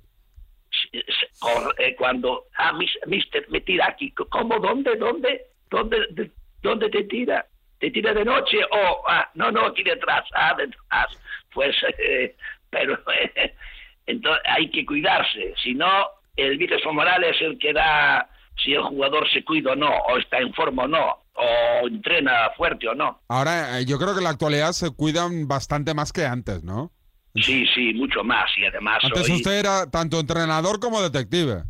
eh, 1.77 1.95
cuando 1.97 2.45
ah 2.57 2.73
mis- 2.73 2.97
mister 3.07 3.45
me 3.49 3.61
tira 3.61 3.87
aquí 3.89 4.11
cómo 4.11 4.59
dónde 4.59 4.95
dónde 4.95 5.41
dónde 5.69 5.97
de- 6.11 6.31
dónde 6.61 6.89
te 6.89 7.03
tira 7.03 7.45
te 7.79 7.91
tira 7.91 8.13
de 8.13 8.23
noche 8.25 8.57
o 8.71 9.03
ah 9.07 9.29
no 9.35 9.51
no 9.51 9.65
aquí 9.67 9.83
detrás 9.83 10.23
ah 10.33 10.55
detrás 10.57 11.07
pues 11.53 11.75
eh, 11.99 12.35
pero 12.69 12.93
eh, 13.11 13.53
entonces 14.07 14.41
hay 14.45 14.69
que 14.69 14.85
cuidarse 14.85 15.53
si 15.61 15.73
no 15.73 16.07
el 16.35 16.57
bíceps 16.57 16.83
femoral 16.83 17.23
es 17.23 17.39
el 17.41 17.57
que 17.59 17.73
da 17.73 18.27
si 18.57 18.73
el 18.73 18.81
jugador 18.83 19.27
se 19.31 19.43
cuida 19.43 19.71
o 19.73 19.75
no 19.75 19.89
o 19.89 20.17
está 20.17 20.39
en 20.39 20.53
forma 20.53 20.83
o 20.83 20.87
no 20.87 21.17
o 21.35 21.87
entrena 21.87 22.49
fuerte 22.55 22.87
o 22.87 22.93
no 22.95 23.19
Ahora, 23.27 23.79
eh, 23.79 23.85
yo 23.85 23.97
creo 23.97 24.13
que 24.13 24.19
en 24.19 24.23
la 24.25 24.29
actualidad 24.29 24.71
se 24.73 24.91
cuidan 24.91 25.47
bastante 25.47 25.93
más 25.93 26.11
que 26.13 26.25
antes, 26.25 26.63
¿no? 26.63 26.91
sí 27.35 27.65
sí 27.73 27.93
mucho 27.95 28.23
más 28.23 28.49
y 28.57 28.65
además 28.65 28.99
Antes 29.03 29.27
hoy- 29.29 29.37
usted 29.37 29.53
era 29.59 29.89
tanto 29.89 30.19
entrenador 30.19 30.79
como 30.79 31.01
detective. 31.01 31.63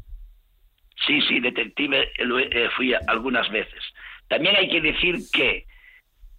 Sí, 1.07 1.21
sí, 1.21 1.39
detective 1.39 2.11
eh, 2.17 2.69
fui 2.75 2.93
algunas 3.07 3.49
veces. 3.49 3.81
También 4.27 4.55
hay 4.55 4.69
que 4.69 4.79
decir 4.81 5.15
que 5.33 5.65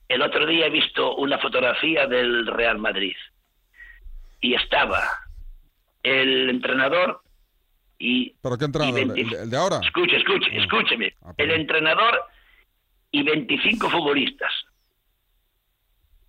el 0.09 0.21
otro 0.23 0.47
día 0.47 0.67
he 0.67 0.71
visto 0.71 1.17
una 1.17 1.39
fotografía 1.39 2.07
del 2.07 2.47
Real 2.47 2.79
Madrid 2.79 3.17
y 4.41 4.55
estaba 4.55 5.03
el 6.03 6.51
entrenador 6.51 7.23
y... 8.07 8.35
¿Pero 8.43 8.59
qué 8.59 8.65
entrenador? 8.67 8.99
y 8.99 9.03
¿El, 9.03 9.09
20 9.09 9.37
de- 9.37 9.43
el 9.45 9.51
de 9.51 9.57
ahora? 9.57 9.81
Escuche, 9.83 10.17
escuche, 10.17 10.51
Ah. 10.53 10.63
escúcheme. 10.63 11.15
Ah, 11.23 11.33
El 11.39 11.51
entrenador 11.53 12.21
y 13.11 13.23
25 13.23 13.89
futbolistas. 13.91 14.53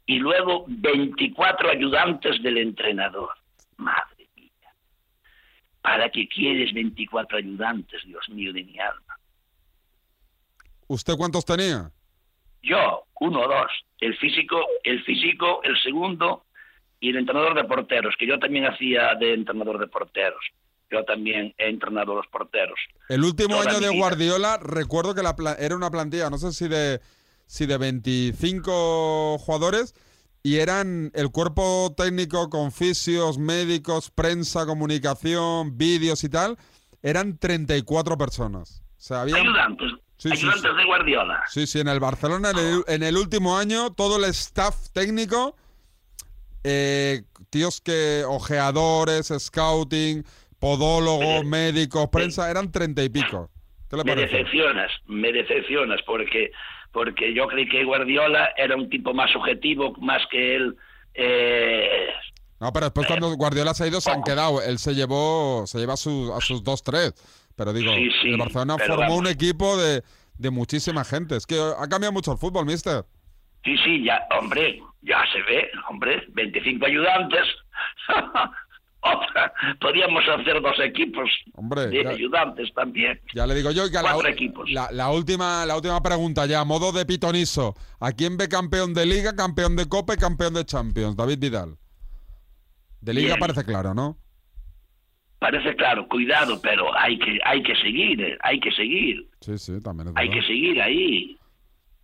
Y 0.06 0.20
luego 0.20 0.66
24 0.68 1.70
ayudantes 1.72 2.42
del 2.44 2.58
entrenador. 2.60 3.30
Madre 3.78 4.28
mía. 4.36 4.52
¿Para 5.82 6.10
qué 6.10 6.28
quieres 6.28 6.74
24 6.74 7.38
ayudantes, 7.40 8.04
Dios 8.06 8.28
mío 8.30 8.54
de 8.54 8.64
mi 8.64 8.80
alma? 8.80 9.18
¿Usted 10.88 11.16
cuántos 11.18 11.44
tenía? 11.46 11.92
Yo, 12.62 13.06
uno 13.20 13.42
o 13.42 13.48
dos. 13.48 13.72
El 14.00 14.16
físico, 14.18 14.62
el 14.84 15.04
físico, 15.04 15.62
el 15.64 15.76
segundo 15.82 16.46
y 17.00 17.10
el 17.10 17.18
entrenador 17.18 17.56
de 17.56 17.64
porteros, 17.64 18.16
que 18.18 18.28
yo 18.28 18.38
también 18.40 18.66
hacía 18.66 19.16
de 19.16 19.34
entrenador 19.34 19.80
de 19.80 19.88
porteros. 19.88 20.44
Yo 20.92 21.04
también 21.04 21.54
he 21.58 21.70
entrenado 21.70 22.14
a 22.14 22.16
los 22.16 22.28
porteros. 22.28 22.80
El 23.10 23.24
último 23.24 23.58
Toda 23.58 23.72
año 23.72 23.80
de 23.80 23.90
vida. 23.90 24.00
Guardiola, 24.00 24.58
recuerdo 24.58 25.16
que 25.16 25.24
la 25.24 25.36
era 25.60 25.76
una 25.76 25.90
plantilla, 25.90 26.30
no 26.30 26.38
sé 26.38 26.54
si 26.54 26.68
de, 26.68 27.02
si 27.48 27.66
de 27.66 27.78
25 27.78 29.38
jugadores, 29.40 29.96
y 30.44 30.58
eran 30.58 31.12
el 31.16 31.32
cuerpo 31.32 31.94
técnico 31.98 32.50
con 32.50 32.72
fisios, 32.72 33.40
médicos, 33.40 34.12
prensa, 34.12 34.66
comunicación, 34.66 35.78
vídeos 35.78 36.24
y 36.24 36.30
tal, 36.30 36.58
eran 37.02 37.38
34 37.38 38.18
personas. 38.18 38.84
O 38.98 39.02
sea, 39.02 39.22
había... 39.22 39.38
Ayudantes, 39.38 39.92
Sí, 40.18 40.30
sí, 40.30 40.38
ayudantes 40.38 40.72
sí. 40.72 40.78
de 40.78 40.86
Guardiola. 40.86 41.44
Sí, 41.48 41.68
sí, 41.68 41.80
en 41.82 41.88
el 41.90 42.00
Barcelona, 42.00 42.52
en 42.52 42.58
el, 42.58 42.84
en 42.88 43.04
el 43.04 43.18
último 43.18 43.58
año, 43.58 43.92
todo 43.92 44.18
el 44.18 44.24
staff 44.26 44.90
técnico, 44.94 45.56
eh, 46.64 47.24
tíos 47.50 47.82
que, 47.82 48.24
ojeadores, 48.26 49.34
scouting, 49.38 50.24
podólogos, 50.60 51.44
Me- 51.46 51.72
médicos, 51.72 52.10
prensa, 52.12 52.50
eran 52.50 52.72
treinta 52.72 53.04
y 53.04 53.10
pico. 53.10 53.50
¿Qué 53.90 53.98
le 53.98 54.04
me 54.04 54.16
parece? 54.16 54.36
decepcionas, 54.38 54.92
me 55.06 55.32
decepcionas, 55.32 56.02
porque 56.06 56.52
porque 56.92 57.34
yo 57.34 57.46
creí 57.48 57.68
que 57.68 57.84
Guardiola 57.84 58.52
era 58.56 58.76
un 58.78 58.90
tipo 58.90 59.14
más 59.14 59.36
objetivo, 59.36 59.94
más 60.00 60.22
que 60.32 60.56
él. 60.56 60.76
eh, 61.14 62.08
No, 62.60 62.72
pero 62.72 62.86
después 62.86 63.06
cuando 63.06 63.30
Guardiola 63.36 63.74
se 63.74 63.84
ha 63.84 63.88
ido 63.88 64.00
se 64.00 64.12
han 64.12 64.24
quedado. 64.24 64.62
Él 64.62 64.80
se 64.80 64.96
llevó, 64.96 65.64
se 65.68 65.78
lleva 65.80 65.94
a, 65.94 65.98
sus- 65.98 66.32
a 66.32 66.40
sus 66.40 66.64
dos, 66.64 66.82
tres. 66.84 67.14
Pero 67.58 67.74
digo, 67.74 67.94
Sí, 67.94 68.10
sí, 68.22 68.30
el 68.32 68.38
Barcelona 68.38 68.78
formó 68.78 69.02
vamos. 69.02 69.18
un 69.20 69.28
equipo 69.28 69.76
de, 69.78 70.04
de 70.38 70.50
muchísima 70.52 71.04
gente. 71.04 71.36
Es 71.36 71.46
que 71.46 71.56
ha 71.60 71.88
cambiado 71.90 72.14
mucho 72.14 72.32
el 72.32 72.38
fútbol, 72.38 72.66
mister. 72.66 73.04
sí, 73.66 73.76
sí, 73.84 74.04
ya, 74.06 74.26
hombre, 74.40 74.82
ya 75.02 75.22
se 75.34 75.42
ve, 75.44 75.70
hombre, 75.90 76.24
25 76.30 76.86
ayudantes. 76.86 77.46
Otra, 79.08 79.54
podríamos 79.80 80.24
hacer 80.28 80.60
dos 80.62 80.80
equipos 80.80 81.30
Hombre, 81.54 81.88
de 81.88 82.04
ya- 82.04 82.10
ayudantes 82.10 82.74
también. 82.74 83.20
Ya 83.36 83.46
le 83.46 83.54
digo 83.54 83.70
yo 83.72 83.90
que 83.92 83.98
a 83.98 84.02
la, 84.02 84.14
Cuatro 84.14 84.32
equipos. 84.32 84.70
la, 84.72 84.90
la 84.92 85.12
última, 85.12 85.66
la 85.66 85.76
última 85.76 86.02
pregunta 86.02 86.46
ya, 86.48 86.62
a 86.62 86.66
modo 86.66 86.92
de 86.92 87.06
pitonizo. 87.06 87.76
¿A 88.00 88.12
quién 88.14 88.38
ve 88.38 88.48
campeón 88.50 88.94
de 88.96 89.06
Liga, 89.06 89.36
campeón 89.36 89.76
de 89.76 89.88
Copa 89.88 90.16
y 90.16 90.18
campeón 90.18 90.56
de 90.56 90.66
Champions? 90.66 91.16
David 91.16 91.38
Vidal. 91.40 91.78
De 93.02 93.14
Liga 93.14 93.28
Bien. 93.36 93.40
parece 93.40 93.64
claro, 93.64 93.94
¿no? 93.94 94.18
Parece 95.38 95.76
claro, 95.76 96.08
cuidado, 96.08 96.60
pero 96.62 96.98
hay 96.98 97.20
que 97.20 97.38
hay 97.46 97.62
que 97.62 97.76
seguir, 97.76 98.20
eh, 98.22 98.38
hay 98.42 98.60
que 98.60 98.72
seguir, 98.72 99.30
Sí, 99.42 99.58
sí, 99.60 99.80
también 99.84 100.08
es 100.10 100.14
hay 100.18 100.30
que 100.32 100.42
seguir 100.42 100.82
ahí. 100.82 101.38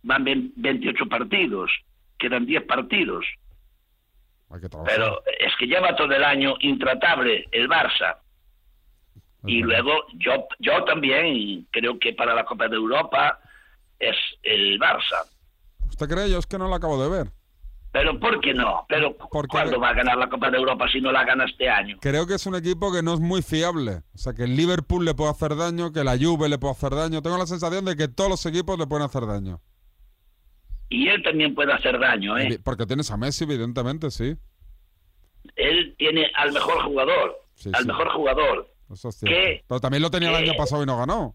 Van 0.04 0.22
vein- 0.24 0.52
28 0.56 1.06
partidos, 1.08 1.70
quedan 2.18 2.46
10 2.46 2.62
partidos, 2.64 3.24
Hay 4.52 4.60
que 4.60 4.68
trabajar. 4.68 4.94
pero 4.94 5.22
es 5.40 5.52
que 5.58 5.66
lleva 5.66 5.96
todo 5.96 6.12
el 6.12 6.22
año 6.22 6.54
intratable 6.60 7.46
el 7.52 7.68
Barça. 7.68 8.16
Y 9.44 9.60
luego 9.62 9.90
yo 10.18 10.46
yo 10.60 10.84
también 10.84 11.66
creo 11.72 11.98
que 11.98 12.12
para 12.12 12.34
la 12.34 12.44
Copa 12.44 12.68
de 12.68 12.76
Europa 12.76 13.40
es 13.98 14.16
el 14.42 14.78
Barça. 14.78 15.26
¿Usted 15.88 16.08
cree? 16.08 16.30
Yo 16.30 16.38
es 16.38 16.46
que 16.46 16.58
no 16.58 16.68
lo 16.68 16.74
acabo 16.74 17.02
de 17.02 17.08
ver. 17.10 17.32
Pero 17.92 18.18
¿por 18.18 18.40
qué 18.40 18.54
no? 18.54 18.86
Pero 18.88 19.16
Porque- 19.18 19.48
¿cuándo 19.48 19.78
va 19.78 19.90
a 19.90 19.94
ganar 19.94 20.16
la 20.16 20.28
Copa 20.30 20.50
de 20.50 20.56
Europa 20.56 20.86
si 20.90 21.00
no 21.00 21.12
la 21.12 21.24
gana 21.24 21.44
este 21.44 21.68
año? 21.68 21.98
Creo 22.00 22.26
que 22.26 22.34
es 22.34 22.46
un 22.46 22.54
equipo 22.54 22.90
que 22.92 23.02
no 23.02 23.12
es 23.14 23.20
muy 23.20 23.42
fiable. 23.42 24.02
O 24.14 24.18
sea, 24.18 24.32
que 24.32 24.44
el 24.44 24.56
Liverpool 24.56 25.04
le 25.04 25.14
puede 25.14 25.30
hacer 25.30 25.56
daño, 25.56 25.92
que 25.92 26.02
la 26.04 26.16
Juve 26.16 26.48
le 26.48 26.58
puede 26.58 26.72
hacer 26.72 26.94
daño. 26.94 27.20
Tengo 27.20 27.36
la 27.36 27.46
sensación 27.46 27.84
de 27.84 27.96
que 27.96 28.08
todos 28.08 28.30
los 28.30 28.46
equipos 28.46 28.78
le 28.78 28.86
pueden 28.86 29.04
hacer 29.04 29.26
daño. 29.26 29.60
Y 30.92 31.08
él 31.08 31.22
también 31.22 31.54
puede 31.54 31.72
hacer 31.72 31.98
daño, 31.98 32.36
¿eh? 32.38 32.58
Porque 32.62 32.84
tienes 32.86 33.10
a 33.10 33.16
Messi, 33.16 33.44
evidentemente, 33.44 34.10
sí. 34.10 34.34
él 35.56 35.94
tiene 35.96 36.30
al 36.34 36.52
mejor 36.52 36.82
jugador, 36.84 37.36
Sí, 37.54 37.70
al 37.72 37.82
sí. 37.82 37.88
mejor 37.88 38.08
jugador. 38.10 38.68
Eso. 38.92 39.08
Pero 39.22 39.80
también 39.80 40.02
lo 40.02 40.10
tenía 40.10 40.28
el 40.28 40.34
año 40.36 40.52
pasado 40.56 40.82
y 40.82 40.86
no 40.86 40.98
ganó. 40.98 41.34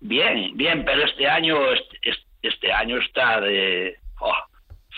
Bien, 0.00 0.56
bien, 0.56 0.84
pero 0.84 1.04
este 1.04 1.28
año, 1.28 1.56
este, 2.42 2.72
año 2.72 2.98
está 2.98 3.40
de, 3.40 3.96
oh, 4.20 4.34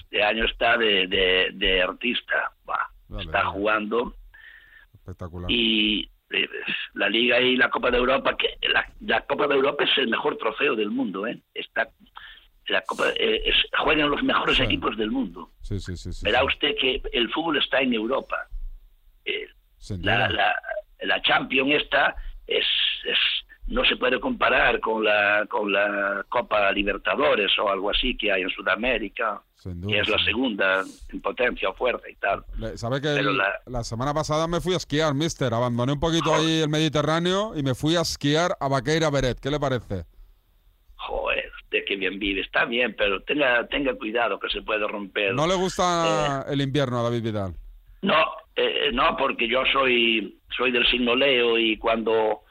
este 0.01 0.23
año 0.23 0.47
está 0.47 0.79
de, 0.79 1.07
de, 1.07 1.51
de 1.53 1.83
artista, 1.83 2.53
va, 2.69 2.89
Vale, 3.09 3.25
está 3.25 3.39
vale. 3.43 3.51
jugando 3.51 4.15
Espectacular. 4.95 5.51
y 5.51 6.11
eh, 6.31 6.49
la 6.95 7.11
Liga 7.11 7.39
y 7.39 7.57
la 7.57 7.69
Copa 7.69 7.91
de 7.91 7.99
Europa, 7.99 8.35
que 8.39 8.57
la, 8.67 8.91
la 9.01 9.21
Copa 9.27 9.47
de 9.47 9.57
Europa 9.57 9.85
es 9.85 9.91
el 9.99 10.09
mejor 10.09 10.39
trofeo 10.39 10.75
del 10.75 10.91
mundo, 10.91 11.27
¿eh? 11.27 11.39
Está, 11.53 11.91
la 12.69 12.81
Copa, 12.83 13.09
eh, 13.17 13.43
es- 13.45 13.67
juegan 13.83 14.11
los 14.11 14.23
mejores 14.23 14.57
Sí. 14.57 14.63
equipos 14.65 14.97
del 14.97 15.11
mundo. 15.11 15.51
Sí, 15.61 15.79
sí, 15.81 15.97
sí. 15.97 16.11
Verá 16.23 16.45
usted 16.45 16.75
que 16.81 17.03
el 17.13 17.31
fútbol 17.33 17.59
está 17.59 17.81
en 17.81 17.93
Europa. 17.95 18.49
Eh, 19.25 19.47
la, 20.01 20.29
la, 20.29 20.55
la 21.03 21.23
Champions 21.23 21.83
esta 21.83 22.17
es, 22.47 22.65
es 23.07 23.19
no 23.67 23.83
se 23.87 23.97
puede 23.97 24.21
comparar 24.21 24.79
con 24.81 25.03
la 25.05 25.47
con 25.49 25.73
la 25.73 26.23
Copa 26.29 26.71
Libertadores 26.73 27.51
o 27.59 27.71
algo 27.71 27.89
así 27.91 28.15
que 28.15 28.31
hay 28.31 28.43
en 28.43 28.51
Sudamérica, 28.51 29.41
duda, 29.65 29.89
que 29.89 30.01
es 30.01 30.09
la 30.09 30.19
segunda 30.23 30.85
en 31.11 31.21
potencia 31.23 31.71
o 31.71 31.75
fuerza 31.75 32.07
y 32.11 32.17
tal. 32.17 32.45
¿Sabe 32.77 33.01
que 33.01 33.09
el- 33.15 33.37
la- 33.39 33.61
la... 33.65 33.83
semana 33.83 34.13
pasada 34.13 34.47
me 34.47 34.61
fui 34.61 34.75
a 34.75 34.77
esquiar, 34.77 35.15
mister? 35.15 35.55
Abandoné 35.55 35.93
un 35.93 36.01
poquito 36.01 36.35
ahí 36.35 36.61
el 36.61 36.69
Mediterráneo 36.69 37.57
y 37.57 37.63
me 37.63 37.75
fui 37.75 37.97
a 37.97 38.03
esquiar 38.03 38.55
a 38.61 38.69
Baqueira 38.69 39.09
Beret. 39.09 39.41
¿Qué 39.41 39.51
le 39.51 39.59
parece? 39.59 40.05
Joder, 40.97 41.34
usted 41.75 41.85
que 41.87 41.97
bien 41.97 42.19
vive, 42.19 42.41
está 42.41 42.65
bien, 42.65 42.95
pero 42.97 43.23
tenga 43.23 43.67
tenga 43.69 43.95
cuidado 43.95 44.39
que 44.39 44.49
se 44.49 44.63
puede 44.63 44.87
romper. 44.87 45.35
¿No 45.35 45.47
le 45.47 45.55
Eh. 45.55 45.59
gusta 45.59 46.47
el 46.49 46.61
invierno 46.61 47.01
a 47.01 47.03
David 47.03 47.23
Vidal? 47.23 47.55
No, 48.03 48.15
eh, 48.57 48.91
no, 48.93 49.17
porque 49.17 49.49
yo 49.49 49.63
soy 49.73 50.39
soy 50.57 50.71
del 50.71 50.87
signo 50.87 51.15
Leo 51.17 51.59
y 51.59 51.77
cuando 51.79 52.43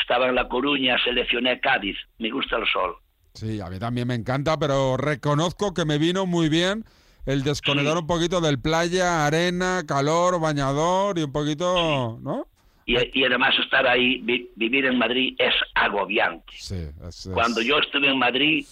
estaba 0.00 0.28
en 0.28 0.34
La 0.34 0.48
Coruña 0.48 0.96
seleccioné 1.02 1.60
Cádiz. 1.60 1.96
Me 2.18 2.30
gusta 2.30 2.56
el 2.56 2.66
sol. 2.72 2.94
Sí, 3.34 3.60
a 3.60 3.68
mí 3.68 3.78
también 3.78 4.06
me 4.08 4.14
encanta, 4.14 4.58
pero 4.58 4.96
reconozco 4.96 5.74
que 5.74 5.84
me 5.84 5.98
vino 5.98 6.26
muy 6.26 6.48
bien 6.48 6.84
el 7.26 7.42
desconectar 7.42 7.94
Sí. 7.94 7.98
un 8.00 8.06
poquito 8.06 8.40
del 8.40 8.60
playa, 8.60 9.26
arena, 9.26 9.82
calor, 9.86 10.40
bañador 10.40 11.18
y 11.18 11.22
un 11.22 11.32
poquito, 11.32 12.18
¿no? 12.22 12.46
Y, 12.88 13.20
y 13.20 13.24
además 13.24 13.54
estar 13.62 13.86
ahí, 13.86 14.18
vi- 14.22 14.50
vivir 14.56 14.86
en 14.86 14.96
Madrid 14.96 15.36
es 15.38 15.52
agobiante. 15.74 16.52
Sí. 16.56 16.74
es- 17.06 17.26
es- 17.26 17.30
Cuando 17.34 17.60
yo 17.60 17.78
estuve 17.78 18.08
en 18.10 18.18
Madrid, 18.18 18.64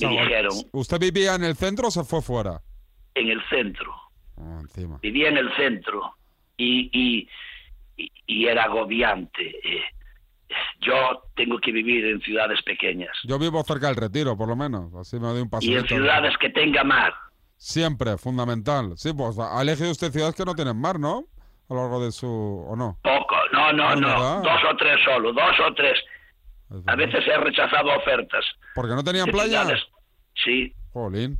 me 0.00 0.06
No, 0.06 0.10
dijeron, 0.12 0.52
¿Usted 0.70 1.00
vivía 1.00 1.34
en 1.34 1.42
el 1.42 1.56
centro 1.56 1.88
o 1.88 1.90
se 1.90 2.04
fue 2.04 2.22
fuera? 2.22 2.60
en 3.16 3.28
el 3.28 3.40
centro, 3.50 3.92
Ah, 4.36 4.58
encima. 4.60 4.98
vivía 5.02 5.28
en 5.28 5.38
el 5.38 5.52
centro 5.56 6.14
y, 6.56 6.88
y, 6.92 7.28
y- 7.96 8.12
y 8.28 8.46
era 8.46 8.62
agobiante. 8.62 9.48
Eh, 9.48 9.82
yo 10.80 11.24
tengo 11.34 11.58
que 11.58 11.72
vivir 11.72 12.04
en 12.06 12.20
ciudades 12.20 12.62
pequeñas 12.62 13.10
Yo 13.24 13.38
vivo 13.40 13.62
cerca 13.64 13.88
del 13.88 13.96
retiro, 13.96 14.36
por 14.36 14.46
lo 14.48 14.54
menos. 14.54 14.94
Así 14.94 15.16
me 15.18 15.26
doy 15.26 15.40
un 15.42 15.50
y 15.60 15.74
en 15.74 15.84
ciudades 15.88 16.34
que 16.38 16.48
tenga 16.50 16.84
mar. 16.84 17.12
Siempre, 17.56 18.16
fundamental. 18.18 18.92
Sí, 18.96 19.12
pues 19.12 19.36
ha 19.40 19.60
elegido 19.60 19.90
usted 19.90 20.12
ciudades 20.12 20.36
que 20.36 20.44
no 20.44 20.54
tienen 20.54 20.76
mar, 20.80 21.00
¿no? 21.00 21.24
A 21.68 21.74
lo 21.74 21.80
largo 21.82 22.04
de 22.04 22.12
su... 22.12 22.26
¿O 22.68 22.74
no? 22.76 22.98
Poco, 23.02 23.34
no, 23.52 23.72
no, 23.72 23.88
Ah, 23.88 23.96
no, 23.96 24.40
dos 24.42 24.60
o 24.72 24.76
tres 24.76 24.98
solo, 25.04 25.32
dos 25.32 25.60
o 25.68 25.74
tres. 25.74 25.98
Es 26.70 26.76
A 26.86 26.96
veces 26.96 27.24
he 27.26 27.36
rechazado 27.38 27.94
ofertas. 27.96 28.44
¿Porque 28.74 28.94
no 28.94 29.04
tenían 29.04 29.26
playa? 29.30 29.64
Sí, 30.44 30.72
Jolín. 30.92 31.38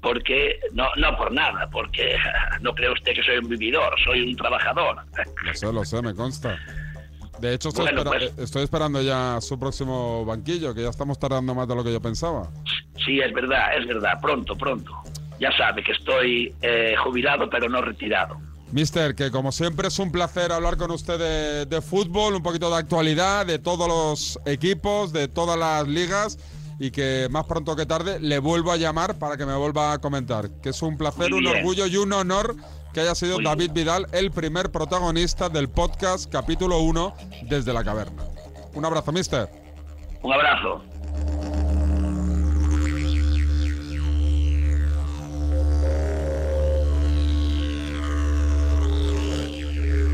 porque 0.00 0.60
no, 0.72 0.86
no 0.96 1.16
por 1.16 1.32
nada, 1.32 1.68
porque 1.70 2.16
no 2.60 2.74
cree 2.74 2.90
usted 2.92 3.12
que 3.14 3.22
soy 3.22 3.38
un 3.38 3.48
vividor, 3.48 3.94
soy 4.04 4.22
un 4.30 4.36
trabajador. 4.36 4.96
Lo 5.44 5.54
sé, 5.54 5.72
lo 5.72 5.84
sé, 5.84 6.00
me 6.02 6.14
consta. 6.14 6.56
De 7.40 7.54
hecho, 7.54 7.68
estoy, 7.68 7.84
Bueno, 7.86 8.00
espera- 8.02 8.18
pues- 8.18 8.38
eh, 8.38 8.42
estoy 8.44 8.62
esperando 8.64 9.00
ya 9.02 9.40
su 9.40 9.58
próximo 9.58 10.24
banquillo, 10.24 10.74
que 10.74 10.82
ya 10.82 10.88
estamos 10.88 11.18
tardando 11.18 11.54
más 11.54 11.68
de 11.68 11.74
lo 11.74 11.84
que 11.84 11.92
yo 11.92 12.00
pensaba. 12.00 12.48
Sí, 13.04 13.20
es 13.20 13.32
verdad, 13.32 13.76
es 13.76 13.86
verdad, 13.86 14.18
pronto, 14.20 14.56
pronto. 14.56 14.92
Ya 15.38 15.52
sabe 15.52 15.82
que 15.84 15.92
estoy 15.92 16.52
eh, 16.62 16.94
jubilado 17.02 17.48
pero 17.48 17.68
no 17.68 17.80
retirado. 17.80 18.36
Mister, 18.72 19.14
que 19.14 19.30
como 19.30 19.50
siempre 19.50 19.88
es 19.88 19.98
un 19.98 20.12
placer 20.12 20.52
hablar 20.52 20.76
con 20.76 20.90
usted 20.90 21.18
de, 21.18 21.66
de 21.66 21.80
fútbol, 21.80 22.34
un 22.34 22.42
poquito 22.42 22.68
de 22.70 22.76
actualidad, 22.76 23.46
de 23.46 23.58
todos 23.58 23.88
los 23.88 24.38
equipos, 24.44 25.12
de 25.12 25.26
todas 25.28 25.58
las 25.58 25.88
ligas 25.88 26.38
y 26.78 26.90
que 26.90 27.28
más 27.30 27.44
pronto 27.46 27.74
que 27.74 27.86
tarde 27.86 28.20
le 28.20 28.38
vuelvo 28.38 28.70
a 28.70 28.76
llamar 28.76 29.18
para 29.18 29.36
que 29.36 29.44
me 29.44 29.54
vuelva 29.56 29.92
a 29.92 29.98
comentar. 29.98 30.50
Que 30.62 30.70
es 30.70 30.82
un 30.82 30.96
placer, 30.96 31.32
un 31.32 31.46
orgullo 31.46 31.86
y 31.86 31.96
un 31.96 32.12
honor 32.12 32.56
que 32.92 33.00
haya 33.00 33.14
sido 33.14 33.36
Muy 33.36 33.44
David 33.44 33.72
bien. 33.72 33.74
Vidal 33.74 34.06
el 34.12 34.30
primer 34.30 34.70
protagonista 34.70 35.48
del 35.48 35.68
podcast 35.68 36.30
capítulo 36.30 36.78
1 36.80 37.14
desde 37.48 37.72
la 37.72 37.82
caverna. 37.82 38.22
Un 38.74 38.84
abrazo, 38.84 39.12
mister. 39.12 39.50
Un 40.22 40.32
abrazo. 40.32 40.82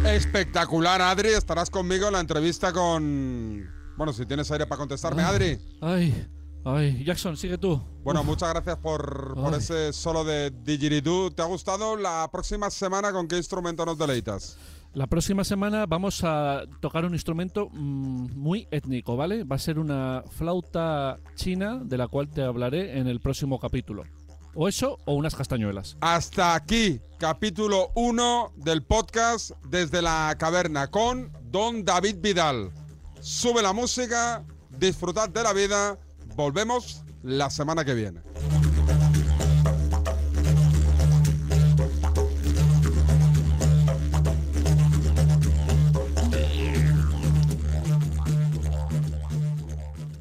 Espectacular, 0.05 1.01
Adri. 1.01 1.31
Estarás 1.31 1.71
conmigo 1.71 2.07
en 2.07 2.13
la 2.13 2.21
entrevista 2.21 2.73
con... 2.73 3.69
Bueno, 3.97 4.13
si 4.13 4.27
tienes 4.27 4.51
aire 4.51 4.67
para 4.67 4.79
contestarme, 4.79 5.23
Adri. 5.23 5.59
Ay, 5.81 6.27
ay, 6.65 7.03
Jackson, 7.05 7.37
sigue 7.37 7.59
tú. 7.59 7.81
Bueno, 8.03 8.23
muchas 8.23 8.51
gracias 8.51 8.77
por, 8.77 9.35
ese 9.57 9.93
solo 9.93 10.25
de 10.25 10.51
Didgeridoo. 10.51 11.31
¿Te 11.31 11.43
ha 11.43 11.47
gustado? 11.47 11.97
La 11.97 12.29
próxima 12.31 12.71
semana, 12.71 13.13
¿con 13.13 13.27
qué 13.27 13.37
instrumento 13.37 13.85
nos 13.87 13.99
deleitas? 13.99 14.59
La 14.93 15.07
próxima 15.07 15.43
semana 15.43 15.87
vamos 15.87 16.23
a 16.23 16.63
tocar 16.81 17.05
un 17.05 17.15
instrumento 17.15 17.69
mm, 17.73 18.37
muy 18.37 18.69
étnico, 18.71 19.17
¿vale? 19.17 19.43
Va 19.43 19.57
a 19.57 19.59
ser 19.59 19.79
una 19.79 20.23
flauta 20.31 21.19
china 21.35 21.81
de 21.83 21.99
la 21.99 22.09
cual 22.09 22.29
te 22.29 22.43
hablaré 22.43 22.99
en 22.99 23.09
el 23.09 23.21
próximo 23.21 23.59
capítulo. 23.59 24.05
O 24.55 24.69
eso 24.69 24.99
o 25.05 25.15
unas 25.15 25.35
castañuelas. 25.35 25.97
Hasta 26.01 26.55
aquí, 26.55 27.01
capítulo 27.19 27.91
1 27.95 28.53
del 28.57 28.85
podcast 28.85 29.51
Desde 29.69 30.01
la 30.01 30.35
Caverna 30.39 30.91
con 30.91 31.33
Don 31.51 31.85
David 31.85 32.17
Vidal. 32.21 32.71
Sube 33.21 33.63
la 33.63 33.73
música, 33.73 34.45
disfrutad 34.71 35.29
de 35.29 35.43
la 35.43 35.53
vida. 35.53 35.99
Volvemos 36.37 37.03
la 37.23 37.51
semana 37.51 37.85
que 37.85 37.95
viene. 37.95 38.21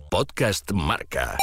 Podcast 0.09 0.71
Marca. 0.71 1.37